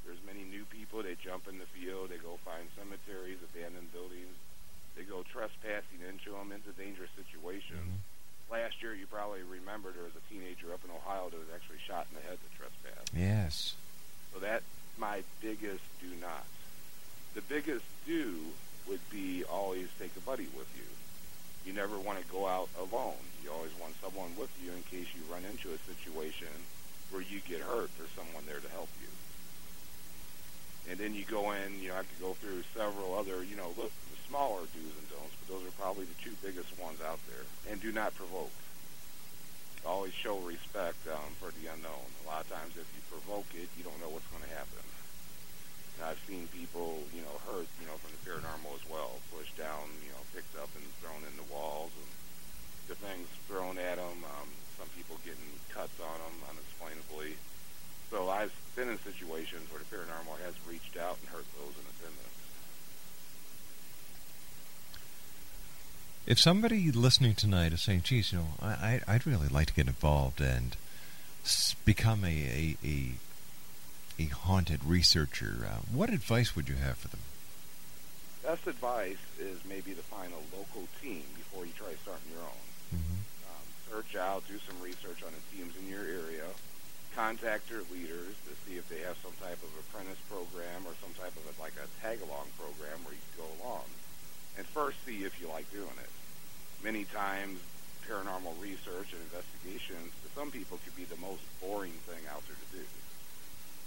There's 0.06 0.22
many 0.24 0.44
new 0.44 0.66
people. 0.66 1.02
They 1.02 1.16
jump 1.16 1.48
in 1.50 1.58
the 1.58 1.66
field. 1.66 2.12
They 2.12 2.18
go 2.18 2.38
find 2.46 2.70
cemeteries, 2.78 3.40
abandoned 3.42 3.92
buildings. 3.92 4.38
They 4.96 5.02
go 5.02 5.26
trespassing 5.34 6.06
into 6.08 6.38
them, 6.38 6.52
into 6.52 6.70
dangerous 6.78 7.10
situations. 7.18 7.90
Mm-hmm. 7.90 8.13
Last 8.54 8.84
year, 8.84 8.94
you 8.94 9.08
probably 9.08 9.42
remember 9.42 9.90
there 9.90 10.06
was 10.06 10.14
a 10.14 10.22
teenager 10.32 10.72
up 10.72 10.86
in 10.86 10.92
Ohio 10.94 11.28
that 11.28 11.40
was 11.40 11.50
actually 11.56 11.82
shot 11.88 12.06
in 12.12 12.22
the 12.22 12.22
head 12.22 12.38
to 12.38 12.50
trespass. 12.54 13.02
Yes. 13.10 13.74
So 14.32 14.40
that's 14.40 14.64
my 14.96 15.24
biggest 15.42 15.82
do 16.00 16.14
not. 16.22 16.46
The 17.34 17.42
biggest 17.42 17.84
do 18.06 18.38
would 18.88 19.02
be 19.10 19.44
always 19.44 19.88
take 19.98 20.12
a 20.16 20.20
buddy 20.20 20.46
with 20.56 20.70
you. 20.78 20.86
You 21.66 21.74
never 21.74 21.98
want 21.98 22.22
to 22.22 22.26
go 22.32 22.46
out 22.46 22.70
alone. 22.78 23.18
You 23.44 23.50
always 23.52 23.74
want 23.82 23.96
someone 24.04 24.30
with 24.38 24.54
you 24.64 24.70
in 24.70 24.84
case 24.84 25.08
you 25.18 25.22
run 25.34 25.42
into 25.50 25.74
a 25.74 25.80
situation 25.90 26.54
where 27.10 27.24
you 27.24 27.42
get 27.50 27.62
hurt. 27.62 27.90
There's 27.98 28.14
someone 28.14 28.46
there 28.46 28.60
to 28.60 28.70
help 28.70 28.90
you. 29.02 29.10
And 30.92 31.00
then 31.00 31.16
you 31.16 31.26
go 31.26 31.54
in, 31.54 31.82
you 31.82 31.90
know, 31.90 31.96
I 31.96 32.06
could 32.06 32.22
go 32.22 32.34
through 32.34 32.62
several 32.78 33.18
other, 33.18 33.44
you 33.44 33.56
know, 33.56 33.74
look, 33.78 33.92
smaller 34.34 34.66
do's 34.74 34.98
and 34.98 35.10
don'ts, 35.14 35.38
but 35.46 35.48
those 35.54 35.62
are 35.62 35.78
probably 35.78 36.10
the 36.10 36.18
two 36.18 36.34
biggest 36.42 36.74
ones 36.82 36.98
out 37.06 37.22
there. 37.30 37.46
And 37.70 37.78
do 37.78 37.94
not 37.94 38.18
provoke. 38.18 38.50
Always 39.86 40.18
show 40.18 40.42
respect 40.42 40.98
um, 41.06 41.38
for 41.38 41.54
the 41.54 41.70
unknown. 41.70 42.10
A 42.26 42.34
lot 42.34 42.42
of 42.42 42.50
times 42.50 42.74
if 42.74 42.90
you 42.98 43.02
provoke 43.14 43.46
it, 43.54 43.70
you 43.78 43.86
don't 43.86 44.02
know 44.02 44.10
what's 44.10 44.26
going 44.34 44.42
to 44.42 44.50
happen. 44.58 44.82
And 46.02 46.10
I've 46.10 46.18
seen 46.26 46.50
people, 46.50 47.06
you 47.14 47.22
know, 47.22 47.36
hurt, 47.46 47.70
you 47.78 47.86
know, 47.86 47.94
from 48.02 48.10
the 48.10 48.22
paranormal 48.26 48.74
as 48.74 48.82
well, 48.90 49.22
pushed 49.30 49.54
down, 49.54 49.86
you 50.02 50.10
know, 50.10 50.24
picked 50.34 50.58
up 50.58 50.74
and 50.74 50.82
thrown 50.98 51.22
in 51.30 51.36
the 51.38 51.46
walls, 51.54 51.94
and 51.94 52.10
the 52.90 52.98
things 52.98 53.30
thrown 53.46 53.78
at 53.78 54.02
them. 54.02 54.18
Um, 54.26 54.50
some 54.82 54.90
people 54.98 55.22
getting 55.22 55.54
cuts 55.70 55.94
on 56.02 56.18
them 56.26 56.38
unexplainably. 56.50 57.38
So 58.10 58.34
I've 58.34 58.56
been 58.74 58.90
in 58.90 58.98
situations 59.06 59.70
where 59.70 59.78
the 59.78 59.90
paranormal 59.94 60.42
has 60.42 60.58
reached 60.66 60.98
out 60.98 61.22
and 61.22 61.30
hurt 61.30 61.46
those 61.54 61.78
in 61.78 61.86
attendance. 61.86 62.23
If 66.26 66.40
somebody 66.40 66.92
listening 66.92 67.36
tonight 67.36 67.74
is 67.74 67.82
saying, 67.82 68.04
"Geez, 68.04 68.32
you 68.32 68.40
know, 68.40 68.48
I, 68.62 69.02
I'd 69.08 69.28
really 69.28 69.50
like 69.50 69.68
to 69.68 69.74
get 69.74 69.88
involved 69.88 70.40
and 70.40 70.78
s- 71.44 71.76
become 71.84 72.24
a 72.24 72.28
a, 72.28 72.78
a, 72.86 73.12
a 74.18 74.26
haunted 74.28 74.86
researcher," 74.86 75.68
uh, 75.70 75.80
what 75.92 76.10
advice 76.10 76.56
would 76.56 76.70
you 76.70 76.76
have 76.76 76.98
for 76.98 77.10
them? 77.10 77.20
Best 78.44 78.68
advice 78.68 79.20
is 79.40 79.60
maybe 79.68 79.92
to 79.94 80.02
find 80.04 80.32
a 80.32 80.56
local 80.56 80.88
team 81.02 81.24
before 81.36 81.66
you 81.66 81.72
try 81.76 81.92
starting 82.04 82.32
your 82.32 82.44
own. 82.44 82.64
Mm-hmm. 82.96 83.20
um, 83.52 83.66
search 83.92 84.16
out, 84.16 84.48
do 84.48 84.60
some 84.68 84.80
research 84.84 85.24
on 85.24 85.32
the 85.32 85.44
teams 85.56 85.74
in 85.80 85.88
your 85.90 86.04
area, 86.04 86.48
contact 87.16 87.68
their 87.70 87.84
leaders 87.92 88.36
to 88.48 88.52
see 88.64 88.78
if 88.78 88.88
they 88.88 89.00
have 89.00 89.16
some 89.24 89.32
type 89.44 89.60
of 89.64 89.72
apprentice 89.80 90.20
program 90.30 90.84
or 90.88 90.94
some 91.04 91.12
type 91.20 91.34
of 91.36 91.44
a, 91.48 91.54
like 91.60 91.74
a 91.80 91.88
tag 92.04 92.20
along 92.24 92.48
program 92.60 93.00
where 93.04 93.16
you 93.16 93.24
can 93.36 93.44
go 93.44 93.50
along. 93.64 93.84
And 94.58 94.66
first 94.68 94.98
see 95.06 95.24
if 95.24 95.40
you 95.42 95.48
like 95.50 95.70
doing 95.72 95.98
it. 95.98 96.10
Many 96.84 97.06
times, 97.06 97.60
paranormal 98.08 98.60
research 98.62 99.14
and 99.14 99.22
investigations 99.24 100.14
to 100.24 100.28
some 100.36 100.52
people 100.52 100.80
could 100.84 100.96
be 100.96 101.06
the 101.06 101.20
most 101.20 101.42
boring 101.62 101.96
thing 102.06 102.22
out 102.30 102.44
there 102.48 102.58
to 102.58 102.78
do. 102.78 102.86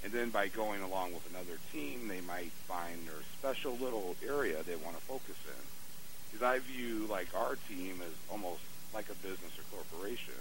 And 0.05 0.13
then 0.13 0.31
by 0.31 0.49
going 0.49 0.83
along 0.83 1.15
with 1.15 1.29
another 1.31 1.59
team, 1.73 2.09
they 2.09 2.21
might 2.21 2.53
find 2.67 3.07
their 3.07 3.23
special 3.39 3.77
little 3.77 4.17
area 4.27 4.63
they 4.63 4.77
want 4.77 4.97
to 4.97 5.03
focus 5.03 5.37
in. 5.47 5.65
Because 6.31 6.43
I 6.43 6.59
view 6.61 7.07
like 7.11 7.29
our 7.35 7.57
team 7.69 8.01
as 8.03 8.15
almost 8.31 8.61
like 8.95 9.07
a 9.11 9.15
business 9.15 9.53
or 9.59 9.65
corporation. 9.77 10.41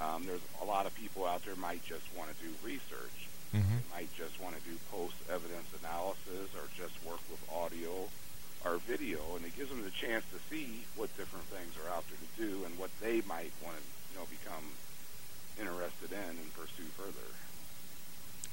Um, 0.00 0.24
there's 0.26 0.44
a 0.62 0.64
lot 0.64 0.86
of 0.86 0.94
people 0.94 1.26
out 1.26 1.44
there 1.44 1.56
might 1.56 1.84
just 1.84 2.04
want 2.16 2.30
to 2.30 2.36
do 2.44 2.50
research. 2.64 3.28
Mm-hmm. 3.54 3.76
They 3.76 3.84
might 3.92 4.12
just 4.16 4.40
want 4.40 4.56
to 4.56 4.62
do 4.62 4.76
post 4.90 5.14
evidence 5.28 5.68
analysis 5.82 6.48
or 6.56 6.68
just 6.76 6.94
work 7.04 7.20
with 7.30 7.40
audio 7.52 8.08
or 8.64 8.76
video, 8.86 9.18
and 9.36 9.44
it 9.44 9.56
gives 9.56 9.70
them 9.70 9.82
the 9.82 9.90
chance 9.90 10.24
to 10.32 10.38
see 10.50 10.84
what 10.96 11.14
different 11.16 11.46
things 11.46 11.72
are 11.84 11.90
out 11.94 12.04
there 12.08 12.18
to 12.20 12.30
do 12.36 12.64
and 12.64 12.78
what 12.78 12.90
they 13.00 13.22
might 13.26 13.52
want 13.64 13.76
to, 13.76 13.82
you 14.12 14.18
know, 14.18 14.26
become 14.28 14.64
interested 15.58 16.12
in 16.12 16.36
and 16.36 16.54
pursue 16.54 16.88
further. 16.96 17.34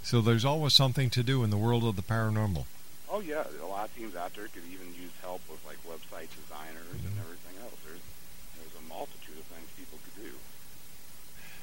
So 0.04 0.22
there's 0.22 0.46
always 0.46 0.74
something 0.74 1.10
to 1.12 1.24
do 1.24 1.44
in 1.44 1.50
the 1.50 1.58
world 1.58 1.84
of 1.84 1.96
the 1.96 2.02
paranormal. 2.02 2.66
Oh 3.10 3.22
yeah, 3.22 3.44
a 3.62 3.66
lot 3.66 3.90
of 3.90 3.96
teams 3.96 4.16
out 4.16 4.34
there 4.36 4.48
could 4.48 4.64
even 4.72 4.88
use 4.88 5.12
help 5.22 5.42
with 5.50 5.64
like 5.66 5.78
website 5.84 6.30
designers 6.36 6.92
and 6.92 7.02
mm-hmm. 7.02 7.20
everything 7.20 7.62
else. 7.62 7.76
There's 7.86 8.00
there's 8.56 8.84
a 8.84 8.88
multitude 8.88 9.38
of 9.38 9.46
things 9.46 9.68
people 9.78 10.00
could 10.04 10.24
do. 10.24 10.32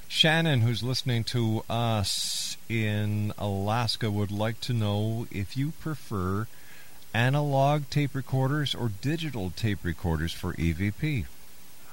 Shannon, 0.07 0.61
who's 0.61 0.81
listening 0.81 1.23
to 1.25 1.63
us 1.69 2.57
in 2.67 3.31
Alaska, 3.37 4.09
would 4.09 4.31
like 4.31 4.59
to 4.61 4.73
know 4.73 5.27
if 5.31 5.55
you 5.55 5.71
prefer 5.79 6.47
analog 7.15 7.89
tape 7.89 8.13
recorders 8.13 8.75
or 8.75 8.91
digital 8.99 9.49
tape 9.55 9.79
recorders 9.83 10.33
for 10.33 10.51
EVP. 10.59 11.23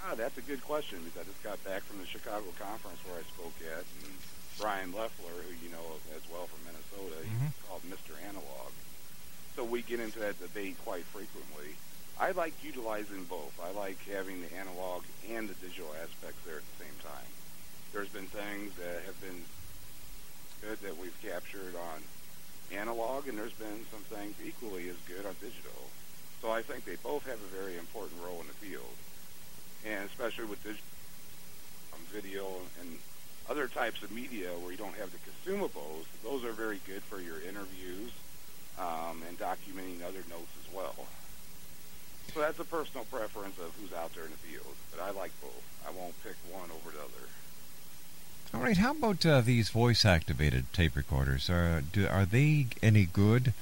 Ah, 0.04 0.16
that's 0.16 0.36
a 0.36 0.42
good 0.42 0.60
question 0.64 0.98
because 1.04 1.22
I 1.22 1.24
just 1.30 1.42
got 1.46 1.62
back 1.62 1.82
from 1.86 2.00
the 2.02 2.06
Chicago 2.10 2.50
conference 2.58 2.98
where 3.06 3.22
I 3.22 3.24
spoke 3.30 3.54
at, 3.70 3.86
and 4.02 4.12
Brian 4.58 4.90
Leffler, 4.90 5.30
who 5.46 5.54
you 5.62 5.70
know 5.70 5.94
as 6.18 6.26
well 6.26 6.50
from 6.50 6.66
Minnesota, 6.66 7.22
Mhm. 7.22 7.54
he's 7.54 7.62
called 7.68 7.82
Mr. 7.86 8.18
Analog. 8.26 8.72
So 9.54 9.62
we 9.62 9.82
get 9.82 10.00
into 10.00 10.18
that 10.18 10.40
debate 10.40 10.76
quite 10.82 11.04
frequently. 11.06 11.76
I 12.18 12.32
like 12.32 12.54
utilizing 12.64 13.22
both. 13.24 13.54
I 13.62 13.70
like 13.70 14.02
having 14.10 14.42
the 14.42 14.52
analog 14.56 15.04
and 15.30 15.48
the 15.48 15.54
digital 15.54 15.94
aspects 16.02 16.42
there 16.44 16.56
at 16.58 16.66
the 16.66 16.84
same 16.84 16.98
time. 16.98 17.30
There's 17.92 18.08
been 18.08 18.26
things 18.26 18.74
that 18.74 19.04
have 19.06 19.20
been 19.20 19.44
good 20.62 20.80
that 20.82 20.96
we've 20.98 21.14
captured 21.22 21.76
on 21.76 22.02
analog, 22.72 23.28
and 23.28 23.38
there's 23.38 23.52
been 23.52 23.84
some 23.90 24.02
things 24.08 24.34
equally 24.44 24.88
as 24.88 24.96
good 25.06 25.26
on 25.26 25.34
digital. 25.40 25.82
So 26.40 26.50
I 26.50 26.62
think 26.62 26.84
they 26.84 26.96
both 27.02 27.24
have 27.26 27.38
a 27.38 27.56
very 27.56 27.76
important 27.78 28.20
role 28.24 28.40
in 28.40 28.46
the 28.48 28.54
field 28.54 28.94
and 29.84 30.04
especially 30.06 30.44
with 30.44 30.62
digital 30.62 30.84
um, 31.92 32.00
video 32.12 32.46
and 32.80 32.98
Other 33.50 33.66
types 33.66 34.02
of 34.02 34.12
media 34.12 34.48
where 34.62 34.70
you 34.70 34.78
don't 34.78 34.94
have 34.94 35.10
the 35.10 35.18
consumables, 35.18 36.06
those 36.22 36.44
are 36.44 36.52
very 36.52 36.78
good 36.86 37.02
for 37.02 37.20
your 37.20 37.42
interviews 37.42 38.12
um, 38.78 39.20
and 39.28 39.36
documenting 39.38 40.00
other 40.06 40.22
notes 40.30 40.54
as 40.62 40.72
well. 40.72 40.94
So 42.32 42.40
that's 42.40 42.58
a 42.60 42.64
personal 42.64 43.04
preference 43.10 43.58
of 43.58 43.74
who's 43.76 43.92
out 43.92 44.14
there 44.14 44.24
in 44.24 44.30
the 44.30 44.38
field, 44.38 44.74
but 44.94 45.02
I 45.02 45.10
like 45.10 45.32
both. 45.42 45.64
I 45.86 45.90
won't 45.90 46.14
pick 46.22 46.36
one 46.50 46.70
over 46.70 46.94
the 46.94 47.02
other. 47.02 47.26
All 48.54 48.60
right. 48.60 48.76
How 48.76 48.90
about 48.90 49.24
uh, 49.24 49.40
these 49.40 49.70
voice-activated 49.70 50.72
tape 50.74 50.94
recorders? 50.94 51.48
Are 51.48 51.80
do, 51.80 52.06
are 52.06 52.26
they 52.26 52.66
any 52.82 53.06
good? 53.06 53.54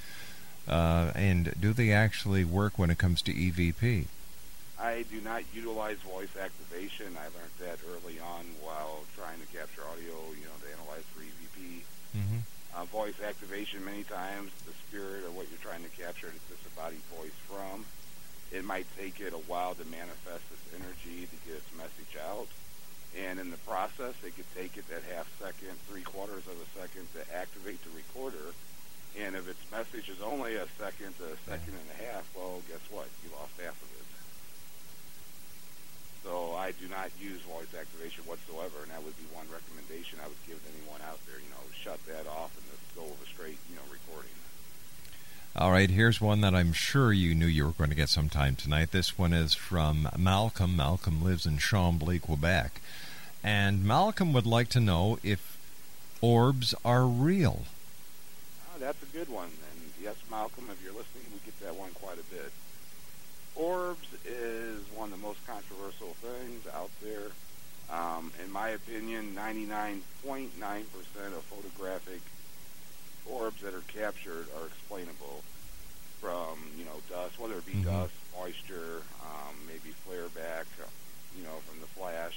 Uh, 0.67 1.13
and 1.15 1.55
do 1.61 1.73
they 1.73 1.93
actually 1.93 2.45
work 2.45 2.79
when 2.79 2.91
it 2.91 2.99
comes 2.99 3.23
to 3.23 3.33
EVP? 3.33 4.07
I 4.81 5.05
do 5.11 5.21
not 5.21 5.45
utilize 5.55 5.99
voice 5.99 6.35
activation. 6.37 7.17
I 7.17 7.31
learned 7.31 7.55
that 7.61 7.79
early 7.87 8.19
on 8.19 8.47
while 8.63 9.05
trying 9.17 9.39
to 9.39 9.47
capture 9.57 9.83
audio, 9.93 10.15
you 10.35 10.47
know, 10.47 10.59
to 10.59 10.69
analyze 10.75 11.05
for 11.15 11.21
EVP. 11.23 11.87
Mm-hmm. 12.17 12.41
Uh, 12.75 12.85
voice 12.87 13.21
activation, 13.25 13.85
many 13.85 14.03
times, 14.05 14.51
the 14.67 14.73
spirit 14.89 15.25
of 15.25 15.37
what 15.37 15.47
you're 15.51 15.63
trying 15.63 15.85
to 15.85 15.91
capture 15.91 16.29
is 16.29 16.41
disembodied 16.51 17.03
voice 17.15 17.37
from. 17.47 17.85
It 18.51 18.65
might 18.65 18.87
take 18.99 19.21
it 19.21 19.33
a 19.33 19.43
while 19.47 19.75
to 19.75 19.85
manifest 19.85 20.43
its 20.51 20.67
energy 20.75 21.27
to 21.31 21.37
get 21.47 21.63
its 21.63 21.71
message 21.77 22.19
out. 22.27 22.49
And 23.19 23.41
in 23.41 23.51
the 23.51 23.59
process, 23.67 24.15
it 24.23 24.37
could 24.37 24.47
take 24.55 24.77
it 24.77 24.87
that 24.89 25.03
half 25.11 25.27
second, 25.43 25.75
three 25.91 26.03
quarters 26.03 26.47
of 26.47 26.55
a 26.55 26.69
second 26.79 27.09
to 27.19 27.21
activate 27.35 27.83
the 27.83 27.91
recorder. 27.91 28.55
And 29.19 29.35
if 29.35 29.49
its 29.51 29.63
message 29.73 30.09
is 30.09 30.23
only 30.23 30.55
a 30.55 30.67
second 30.79 31.15
a 31.19 31.35
second 31.51 31.75
and 31.75 31.89
a 31.91 31.99
half, 32.07 32.31
well, 32.37 32.63
guess 32.71 32.83
what? 32.91 33.11
You 33.27 33.35
lost 33.35 33.59
half 33.59 33.75
of 33.75 33.91
it. 33.99 34.07
So 36.23 36.55
I 36.55 36.71
do 36.77 36.87
not 36.87 37.11
use 37.19 37.41
voice 37.49 37.73
activation 37.75 38.23
whatsoever, 38.29 38.85
and 38.85 38.93
that 38.93 39.03
would 39.03 39.17
be 39.17 39.27
one 39.35 39.49
recommendation 39.51 40.21
I 40.23 40.29
would 40.29 40.45
give 40.47 40.61
anyone 40.69 41.01
out 41.03 41.19
there. 41.27 41.41
You 41.41 41.51
know, 41.51 41.65
shut 41.75 41.99
that 42.07 42.29
off 42.29 42.53
and 42.55 42.65
just 42.71 42.85
go 42.95 43.09
with 43.09 43.25
a 43.25 43.29
straight, 43.33 43.59
you 43.67 43.75
know, 43.75 43.87
recording. 43.91 44.37
All 45.57 45.73
right, 45.73 45.91
here's 45.91 46.21
one 46.21 46.43
that 46.43 46.55
I'm 46.55 46.73
sure 46.73 47.13
you 47.13 47.35
knew 47.35 47.47
you 47.47 47.65
were 47.67 47.73
going 47.73 47.91
to 47.91 47.97
get 47.97 48.09
sometime 48.09 48.55
tonight. 48.55 48.93
This 48.93 49.19
one 49.19 49.33
is 49.33 49.53
from 49.53 50.09
Malcolm. 50.17 50.77
Malcolm 50.77 51.25
lives 51.25 51.45
in 51.45 51.59
Chambly, 51.59 52.23
Quebec. 52.23 52.81
And 53.43 53.85
Malcolm 53.85 54.33
would 54.33 54.47
like 54.47 54.69
to 54.69 54.81
know 54.81 55.19
if 55.25 55.59
orbs 56.21 56.73
are 56.85 57.05
real. 57.05 57.65
Oh, 58.73 58.79
that's 58.79 59.03
a 59.03 59.07
good 59.07 59.29
one. 59.29 59.49
And 59.49 59.91
yes, 60.01 60.15
Malcolm, 60.31 60.69
if 60.71 60.81
you're 60.85 60.93
listening, 60.93 61.25
we 61.33 61.41
get 61.45 61.59
that 61.61 61.75
one 61.75 61.91
quite 61.95 62.19
a 62.21 62.33
bit. 62.33 62.53
Orbs 63.57 64.07
is 64.25 64.83
one 64.95 65.13
of 65.13 65.21
the 65.21 65.27
most 65.27 65.45
controversial 65.49 66.15
things 66.23 66.65
out 66.73 66.91
there. 67.03 67.33
Um, 67.91 68.31
in 68.45 68.53
my 68.53 68.69
opinion, 68.69 69.35
99.9% 69.35 69.99
of 71.37 71.43
photographic 71.43 72.21
orbs 73.27 73.61
that 73.63 73.75
are 73.75 73.85
captured 73.89 74.47
are 74.57 74.67
explainable 74.67 75.43
from, 76.21 76.59
you 76.77 76.85
know, 76.85 77.01
dust, 77.09 77.39
whether 77.39 77.59
it 77.59 77.67
be 77.67 77.75
Mhm. 77.75 77.85
dust, 77.85 78.15
moisture, 78.37 79.03
um, 79.25 79.67
maybe 79.67 79.93
flare 80.05 80.29
back, 80.29 80.67
you 81.35 81.43
know, 81.43 81.61
from 81.67 81.81
the 81.81 81.87
flash, 81.89 82.37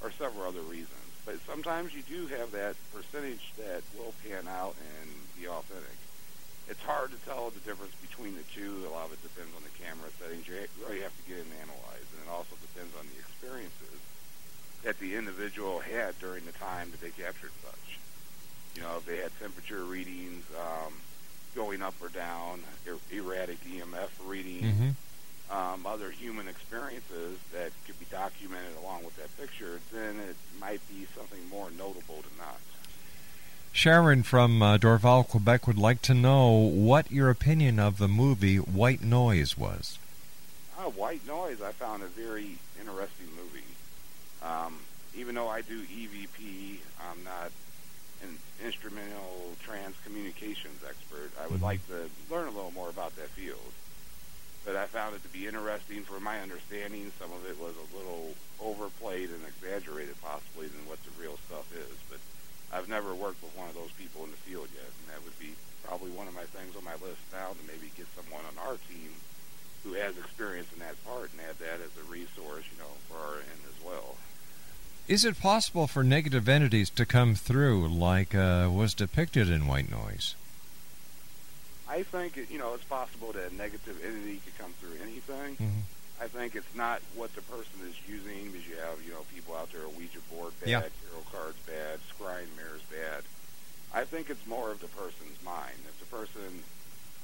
or 0.00 0.12
several 0.12 0.46
other 0.46 0.62
reasons. 0.62 1.12
But 1.24 1.40
sometimes 1.46 1.92
you 1.92 2.02
do 2.02 2.26
have 2.28 2.52
that 2.52 2.76
percentage 2.92 3.42
that 3.56 3.82
will 3.96 4.14
pan 4.22 4.46
out 4.46 4.76
and 4.78 5.34
be 5.36 5.48
authentic. 5.48 5.96
It's 6.68 6.80
hard 6.82 7.10
to 7.10 7.16
tell 7.18 7.50
the 7.50 7.60
difference 7.60 7.94
between 7.96 8.36
the 8.36 8.44
two. 8.54 8.86
A 8.86 8.90
lot 8.90 9.06
of 9.06 9.12
it 9.14 9.22
depends 9.22 9.54
on 9.56 9.62
the 9.64 9.70
camera 9.70 10.10
settings. 10.20 10.46
You 10.46 10.68
really 10.78 11.00
have 11.00 11.16
to 11.16 11.22
get 11.22 11.38
in 11.38 11.50
and 11.50 11.60
analyze, 11.62 12.06
and 12.12 12.22
it 12.22 12.30
also 12.30 12.56
depends 12.60 12.94
on 12.94 13.08
the 13.08 13.18
experiences 13.18 14.00
that 14.82 14.98
the 15.00 15.16
individual 15.16 15.80
had 15.80 16.18
during 16.20 16.44
the 16.44 16.52
time 16.52 16.90
that 16.92 17.00
they 17.00 17.10
captured 17.10 17.52
such. 17.64 17.98
You 18.78 18.84
know, 18.84 18.98
if 18.98 19.06
they 19.06 19.16
had 19.16 19.32
temperature 19.40 19.82
readings 19.82 20.44
um, 20.56 20.92
going 21.56 21.82
up 21.82 21.94
or 22.00 22.08
down, 22.10 22.60
er- 22.86 22.96
erratic 23.10 23.58
EMF 23.64 24.08
readings, 24.24 24.62
Mm-hmm. 24.62 25.56
um, 25.56 25.84
other 25.84 26.10
human 26.12 26.46
experiences 26.46 27.38
that 27.52 27.72
could 27.86 27.98
be 27.98 28.06
documented 28.08 28.76
along 28.80 29.04
with 29.04 29.16
that 29.16 29.36
picture, 29.36 29.80
then 29.92 30.14
it 30.20 30.36
might 30.60 30.80
be 30.88 31.08
something 31.16 31.40
more 31.50 31.70
notable 31.76 32.16
than 32.22 32.38
not. 32.38 32.60
Sharon 33.72 34.22
from 34.22 34.62
uh, 34.62 34.78
Dorval, 34.78 35.26
Quebec 35.26 35.66
would 35.66 35.78
like 35.78 36.00
to 36.02 36.14
know 36.14 36.50
what 36.52 37.10
your 37.10 37.30
opinion 37.30 37.80
of 37.80 37.98
the 37.98 38.08
movie 38.08 38.58
White 38.58 39.02
Noise 39.02 39.58
was. 39.58 39.98
Uh, 40.78 40.82
White 40.90 41.26
Noise, 41.26 41.60
I 41.60 41.72
found 41.72 42.04
a 42.04 42.06
very 42.06 42.58
interesting 42.78 43.26
movie. 43.36 43.66
Um, 44.40 44.76
even 45.16 45.34
though 45.34 45.48
I 45.48 45.62
do 45.62 45.80
EVP, 45.82 46.76
I'm 47.10 47.24
not 47.24 47.50
instrumental 48.64 49.54
trans 49.62 49.96
communications 50.04 50.82
expert. 50.86 51.30
I 51.40 51.46
would 51.48 51.62
like 51.62 51.86
to 51.88 52.10
learn 52.30 52.48
a 52.48 52.54
little 52.54 52.72
more 52.72 52.88
about 52.88 53.14
that 53.16 53.30
field. 53.30 53.72
But 54.64 54.76
I 54.76 54.86
found 54.86 55.14
it 55.14 55.22
to 55.22 55.32
be 55.32 55.46
interesting. 55.46 56.02
From 56.02 56.24
my 56.24 56.40
understanding, 56.40 57.10
some 57.18 57.32
of 57.32 57.46
it 57.48 57.56
was 57.56 57.74
a 57.78 57.96
little 57.96 58.34
overplayed 58.60 59.30
and 59.30 59.40
exaggerated, 59.46 60.20
possibly, 60.20 60.66
than 60.66 60.84
what 60.84 60.98
the 61.04 61.14
real 61.16 61.38
stuff 61.46 61.70
is. 61.72 61.96
But 62.10 62.18
I've 62.74 62.88
never 62.88 63.14
worked 63.14 63.40
with 63.42 63.56
one 63.56 63.68
of 63.68 63.74
those 63.74 63.92
people 63.96 64.24
in 64.24 64.30
the 64.30 64.44
field 64.44 64.68
yet, 64.74 64.84
and 64.84 65.06
that 65.14 65.24
would 65.24 65.38
be 65.38 65.54
probably 65.86 66.10
one 66.10 66.28
of 66.28 66.34
my 66.34 66.44
things 66.52 66.76
on 66.76 66.84
my 66.84 66.98
list 67.00 67.22
now 67.32 67.56
to 67.56 67.62
maybe 67.64 67.88
get 67.96 68.04
someone 68.12 68.44
on 68.44 68.56
our 68.60 68.76
team 68.92 69.08
who 69.84 69.94
has 69.94 70.18
experience 70.18 70.68
in 70.74 70.80
that 70.84 70.98
part 71.06 71.30
and 71.32 71.40
add 71.48 71.56
that 71.64 71.80
as 71.80 71.94
a 71.96 72.04
resource, 72.10 72.66
you 72.68 72.76
know, 72.76 72.92
for 73.08 73.16
our 73.16 73.40
end 73.40 73.62
as 73.72 73.78
well. 73.80 74.20
Is 75.08 75.24
it 75.24 75.40
possible 75.40 75.86
for 75.86 76.04
negative 76.04 76.48
entities 76.48 76.90
to 76.90 77.06
come 77.06 77.34
through 77.34 77.88
like 77.88 78.34
uh, 78.34 78.68
was 78.70 78.92
depicted 78.92 79.48
in 79.48 79.66
White 79.66 79.90
Noise? 79.90 80.34
I 81.88 82.02
think, 82.02 82.36
you 82.50 82.58
know, 82.58 82.74
it's 82.74 82.84
possible 82.84 83.32
that 83.32 83.50
a 83.50 83.54
negative 83.54 83.96
entity 84.04 84.40
could 84.44 84.58
come 84.58 84.72
through 84.74 85.00
anything. 85.02 85.56
Mhm. 85.56 85.82
I 86.20 86.28
think 86.28 86.54
it's 86.54 86.74
not 86.74 87.00
what 87.14 87.34
the 87.34 87.40
person 87.42 87.80
is 87.88 87.94
using 88.06 88.50
because 88.52 88.66
you 88.68 88.76
have, 88.76 89.00
you 89.06 89.12
know, 89.12 89.24
people 89.34 89.56
out 89.56 89.72
there, 89.72 89.88
Ouija 89.88 90.20
board 90.30 90.52
bad, 90.60 90.68
Yeah. 90.68 90.80
tarot 90.80 91.24
cards 91.32 91.56
bad, 91.64 92.00
scrying 92.12 92.54
mirrors 92.56 92.82
bad. 92.90 93.24
I 93.94 94.04
think 94.04 94.28
it's 94.28 94.44
more 94.46 94.70
of 94.70 94.80
the 94.80 94.88
person's 94.88 95.40
mind. 95.42 95.78
If 95.88 95.98
the 96.00 96.06
person 96.14 96.64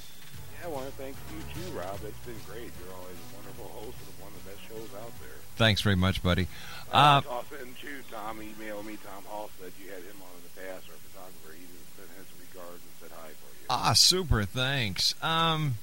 Yeah, 0.62 0.68
I 0.68 0.70
want 0.70 0.86
to 0.86 0.92
thank 0.92 1.16
you 1.30 1.36
too, 1.52 1.70
Rob. 1.76 2.00
It's 2.02 2.16
been 2.24 2.34
great. 2.48 2.70
You're 2.80 2.94
always 2.96 3.12
a 3.12 3.36
wonderful 3.36 3.66
host 3.76 3.98
and 4.08 4.16
one 4.24 4.32
of 4.32 4.42
the 4.42 4.48
best 4.52 4.62
shows 4.70 4.88
out 4.98 5.12
there. 5.20 5.36
Thanks 5.56 5.82
very 5.82 5.96
much, 5.96 6.22
buddy. 6.22 6.48
Uh, 6.90 7.20
Uh, 7.28 7.42
and 7.60 7.76
too, 7.76 8.00
Tom 8.10 8.38
emailed 8.38 8.86
me, 8.86 8.96
Tom 9.04 9.22
Hall 9.26 9.50
said 9.60 9.70
you 9.84 9.90
had 9.90 10.00
him 10.00 10.16
on 10.22 10.30
in 10.32 10.40
the 10.48 10.54
past, 10.64 10.88
our 10.88 10.96
photographer. 11.12 11.52
He 11.52 11.60
sent 11.94 12.08
his 12.16 12.24
regards 12.40 12.80
and 12.80 12.92
said 13.02 13.10
hi 13.12 13.28
for 13.36 13.52
you. 13.52 13.66
ah, 13.68 13.92
super. 13.92 14.46
Thanks. 14.46 15.14
Um, 15.22 15.74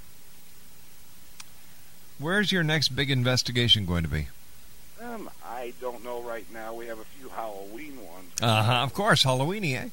where's 2.24 2.52
your 2.52 2.64
next 2.64 2.96
big 2.96 3.12
investigation 3.12 3.86
going 3.86 4.04
to 4.04 4.10
be? 4.10 4.28
Um, 5.04 5.30
I 5.46 5.74
don't 5.82 6.04
know 6.04 6.24
right 6.24 6.46
now. 6.54 6.74
We 6.74 6.88
have 6.88 6.98
a 6.98 7.04
few 7.20 7.28
Halloween 7.30 7.98
ones. 7.98 8.32
Uh 8.42 8.64
huh. 8.64 8.84
Of 8.88 8.94
course, 8.94 9.24
Halloweeny, 9.24 9.76
eh? 9.76 9.90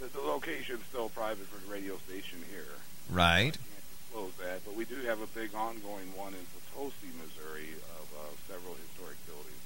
The, 0.00 0.08
the 0.08 0.24
location's 0.24 0.82
still 0.88 1.10
private 1.10 1.46
for 1.46 1.60
the 1.60 1.70
radio 1.70 1.98
station 2.08 2.40
here. 2.50 2.80
Right. 3.12 3.52
can't 3.52 3.88
disclose 4.00 4.32
that, 4.40 4.64
but 4.64 4.74
we 4.74 4.86
do 4.88 4.96
have 5.04 5.20
a 5.20 5.28
big 5.36 5.54
ongoing 5.54 6.08
one 6.16 6.32
in 6.32 6.40
Potosi, 6.56 7.12
Missouri, 7.20 7.76
of 8.00 8.06
uh, 8.16 8.32
several 8.48 8.72
historic 8.80 9.20
buildings. 9.28 9.60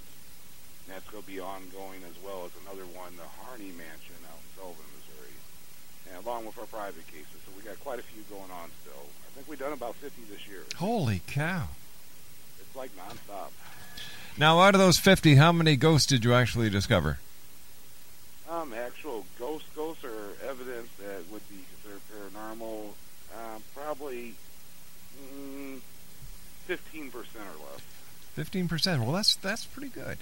And 0.84 0.98
that's 0.98 1.08
going 1.14 1.22
to 1.22 1.30
be 1.30 1.38
ongoing 1.38 2.02
as 2.10 2.18
well 2.26 2.50
as 2.50 2.52
another 2.66 2.84
one, 2.98 3.14
the 3.14 3.30
Harney 3.46 3.70
Mansion 3.78 4.18
out 4.26 4.42
in 4.42 4.50
Sullivan, 4.58 4.88
Missouri, 4.98 5.36
and 6.10 6.26
along 6.26 6.50
with 6.50 6.58
our 6.58 6.66
private 6.66 7.06
cases. 7.06 7.38
So 7.46 7.54
we 7.54 7.62
got 7.62 7.78
quite 7.78 8.02
a 8.02 8.06
few 8.10 8.26
going 8.26 8.50
on 8.50 8.74
still. 8.82 9.06
I 9.06 9.30
think 9.38 9.46
we've 9.46 9.62
done 9.62 9.72
about 9.72 9.94
50 10.02 10.18
this 10.26 10.42
year. 10.50 10.66
Holy 10.74 11.22
cow. 11.30 11.70
It's 12.68 12.76
like 12.76 12.90
nonstop. 12.96 13.48
Now, 14.36 14.60
out 14.60 14.74
of 14.74 14.80
those 14.80 14.98
50, 14.98 15.36
how 15.36 15.52
many 15.52 15.74
ghosts 15.74 16.06
did 16.06 16.24
you 16.24 16.34
actually 16.34 16.70
discover? 16.70 17.18
Um, 18.48 18.72
actual 18.72 19.24
ghost 19.38 19.64
ghosts 19.74 20.04
or 20.04 20.36
evidence 20.48 20.88
that 20.98 21.30
would 21.30 21.46
be 21.48 21.56
considered 21.82 22.00
paranormal, 22.12 22.90
um, 23.34 23.62
probably 23.74 24.34
mm, 25.34 25.80
15% 26.68 27.12
or 27.12 27.16
less. 27.16 27.82
15%. 28.36 29.00
Well, 29.00 29.12
that's 29.12 29.34
that's 29.36 29.64
pretty 29.64 29.88
good. 29.88 30.18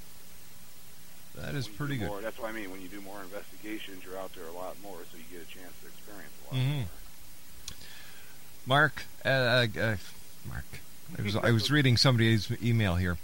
That 1.35 1.55
is 1.55 1.69
pretty 1.69 1.99
good. 1.99 2.09
More, 2.09 2.23
that's 2.23 2.39
what 2.39 2.49
I 2.49 2.53
mean. 2.53 2.71
When 2.71 2.81
you 2.81 2.89
do 2.89 3.03
more 3.03 3.21
investigations, 3.21 4.03
you're 4.05 4.19
out 4.19 4.33
there 4.35 4.47
a 4.47 4.53
lot 4.53 4.77
more, 4.83 4.99
so 5.13 5.19
you 5.19 5.25
get 5.31 5.47
a 5.47 5.51
chance 5.53 5.73
to 5.83 5.89
experience 5.89 6.33
a 6.51 6.55
lot 6.55 6.63
mm-hmm. 6.63 6.77
more. 6.77 6.87
Mark, 8.67 9.05
uh, 9.25 9.29
uh, 9.29 9.67
uh, 9.79 9.97
Mark. 10.49 10.81
I 11.19 11.23
was, 11.23 11.37
I 11.37 11.51
was 11.51 11.71
reading 11.71 11.97
somebody's 11.97 12.51
email 12.63 12.97
here. 12.97 13.19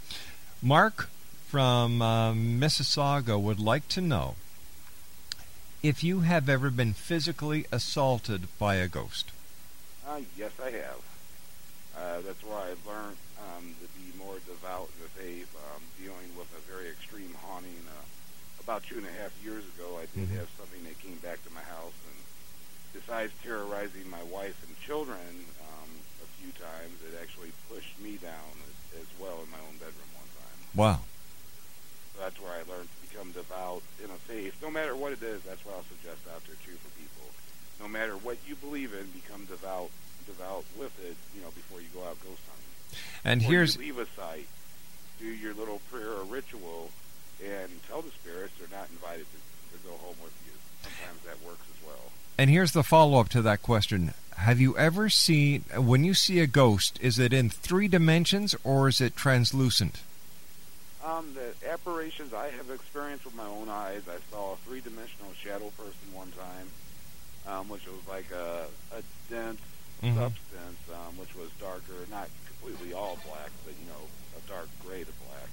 Mark 0.61 1.09
from 1.47 2.01
um, 2.01 2.59
Mississauga 2.59 3.39
would 3.39 3.59
like 3.59 3.87
to 3.89 4.01
know 4.01 4.35
if 5.83 6.03
you 6.03 6.21
have 6.21 6.47
ever 6.47 6.69
been 6.69 6.93
physically 6.93 7.65
assaulted 7.71 8.47
by 8.57 8.75
a 8.75 8.87
ghost. 8.87 9.31
Uh, 10.07 10.21
yes, 10.37 10.51
I 10.63 10.71
have. 10.71 11.01
Uh, 11.95 12.21
that's 12.25 12.41
where 12.43 12.57
I 12.57 12.69
learned 12.89 13.17
um, 13.37 13.75
to 13.81 13.87
be 13.99 14.17
more 14.17 14.35
devout 14.47 14.89
in 14.97 15.03
the 15.03 15.09
faith, 15.09 15.53
um, 15.75 15.81
dealing 16.01 16.31
with 16.37 16.47
a 16.57 16.61
very 16.71 16.89
extreme 16.89 17.35
haunting. 17.45 17.75
Uh, 17.87 18.01
about 18.63 18.83
two 18.83 18.97
and 18.97 19.05
a 19.05 19.11
half 19.21 19.31
years 19.43 19.63
ago, 19.75 19.99
I 19.99 20.07
did 20.17 20.29
Mhm. 20.29 20.37
have 20.39 20.47
something 20.57 20.83
that 20.85 20.97
came 21.03 21.17
back 21.17 21.43
to 21.43 21.51
my 21.53 21.61
house, 21.61 21.93
and 22.07 22.17
besides 22.93 23.33
terrorizing 23.43 24.09
my 24.09 24.21
wife 24.29 24.55
and 24.65 24.73
children 24.79 25.19
um, 25.61 25.89
a 26.21 26.27
few 26.39 26.51
times, 26.53 26.95
it 27.09 27.17
actually 27.21 27.51
pushed 27.69 27.99
me 27.99 28.17
down 28.17 28.53
as, 28.69 29.01
as 29.01 29.09
well 29.19 29.41
in 29.43 29.49
my 29.49 29.59
own 29.67 29.75
bedroom 29.81 30.11
one 30.15 30.29
time. 30.37 30.59
Wow. 30.77 30.99
So 32.13 32.21
that's 32.21 32.39
where 32.39 32.53
I 32.53 32.61
learned 32.69 32.87
to 32.87 32.99
become 33.09 33.31
devout 33.31 33.81
in 34.03 34.09
a 34.09 34.19
faith, 34.29 34.55
no 34.61 34.69
matter 34.69 34.95
what 34.95 35.11
it 35.11 35.23
is. 35.23 35.41
That's 35.41 35.65
what 35.65 35.75
I'll 35.75 35.89
suggest 35.89 36.21
out 36.29 36.45
there 36.45 36.57
too 36.61 36.77
for 36.77 36.91
people. 36.93 37.25
No 37.81 37.87
matter 37.89 38.13
what 38.13 38.37
you 38.47 38.55
believe 38.55 38.93
in, 38.93 39.09
become 39.11 39.45
devout, 39.45 39.89
devout 40.25 40.63
with 40.77 40.93
it. 41.03 41.17
You 41.35 41.41
know, 41.41 41.49
before 41.51 41.81
you 41.81 41.89
go 41.93 42.05
out 42.05 42.21
ghost 42.21 42.41
hunting. 42.45 42.73
And 43.25 43.39
Before 43.41 43.51
here's 43.51 43.75
you 43.75 43.81
leave 43.81 43.97
a 43.97 44.05
site, 44.15 44.47
do 45.19 45.25
your 45.25 45.53
little 45.53 45.81
prayer 45.89 46.13
or 46.13 46.23
ritual, 46.23 46.91
and 47.41 47.69
tell 47.89 48.01
the 48.01 48.11
spirits 48.11 48.53
they're 48.59 48.69
not 48.69 48.87
invited 48.93 49.25
to, 49.25 49.39
to 49.73 49.77
go 49.83 49.97
home 49.97 50.15
with 50.21 50.37
you. 50.45 50.53
Sometimes 50.85 51.19
that 51.25 51.41
works 51.41 51.65
as 51.65 51.79
well. 51.87 52.05
And 52.37 52.49
here's 52.49 52.71
the 52.71 52.83
follow 52.83 53.19
up 53.19 53.29
to 53.29 53.41
that 53.43 53.61
question. 53.61 54.13
Have 54.37 54.59
you 54.59 54.77
ever 54.77 55.09
seen 55.09 55.61
when 55.77 56.03
you 56.03 56.13
see 56.13 56.39
a 56.39 56.47
ghost, 56.47 56.97
is 57.01 57.19
it 57.19 57.31
in 57.33 57.49
three 57.49 57.87
dimensions 57.87 58.55
or 58.63 58.87
is 58.87 58.99
it 58.99 59.15
translucent? 59.15 60.01
Um, 61.03 61.35
the 61.35 61.53
apparitions 61.69 62.33
I 62.33 62.49
have 62.49 62.69
experienced 62.71 63.25
with 63.25 63.35
my 63.35 63.45
own 63.45 63.69
eyes, 63.69 64.01
I 64.07 64.17
saw 64.31 64.53
a 64.53 64.55
three-dimensional 64.57 65.33
shadow 65.43 65.69
person 65.77 66.13
one 66.13 66.31
time, 66.31 66.67
um, 67.45 67.69
which 67.69 67.85
was 67.85 67.99
like 68.07 68.31
a, 68.31 68.65
a 68.95 69.01
dense 69.29 69.59
Mhm. 70.01 70.15
substance, 70.19 70.83
um, 70.91 71.15
which 71.15 71.31
was 71.35 71.47
darker, 71.61 71.95
not 72.11 72.27
completely 72.47 72.91
all 72.93 73.15
black, 73.23 73.51
but 73.63 73.71
you 73.79 73.87
know, 73.87 74.03
a 74.35 74.41
dark 74.51 74.67
gray 74.83 75.03
to 75.03 75.11
black. 75.27 75.47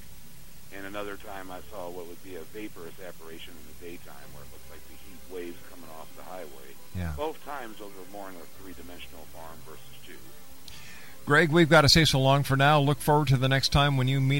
And 0.74 0.86
another 0.86 1.14
time, 1.16 1.50
I 1.50 1.60
saw 1.70 1.90
what 1.90 2.06
would 2.06 2.22
be 2.24 2.34
a 2.34 2.42
vaporous 2.50 2.98
apparition 2.98 3.54
in 3.54 3.64
the 3.70 3.78
daytime, 3.90 4.26
where 4.34 4.42
it 4.42 4.50
looked 4.50 4.70
like 4.70 4.82
the 4.90 4.98
heat 5.06 5.22
waves 5.30 5.58
the 6.20 6.30
highway. 6.30 6.48
Yeah. 6.96 7.12
Both 7.16 7.44
times, 7.44 7.78
those 7.78 7.92
were 7.92 8.12
more 8.12 8.28
in 8.28 8.34
a 8.34 8.62
three-dimensional 8.62 9.24
form 9.32 9.56
versus 9.66 9.80
two. 10.06 10.12
Greg, 11.26 11.50
we've 11.50 11.68
got 11.68 11.82
to 11.82 11.88
say 11.88 12.04
so 12.04 12.20
long 12.20 12.42
for 12.42 12.56
now. 12.56 12.80
Look 12.80 12.98
forward 12.98 13.28
to 13.28 13.36
the 13.36 13.48
next 13.48 13.70
time 13.70 13.96
when 13.96 14.08
you 14.08 14.20
meet 14.20 14.38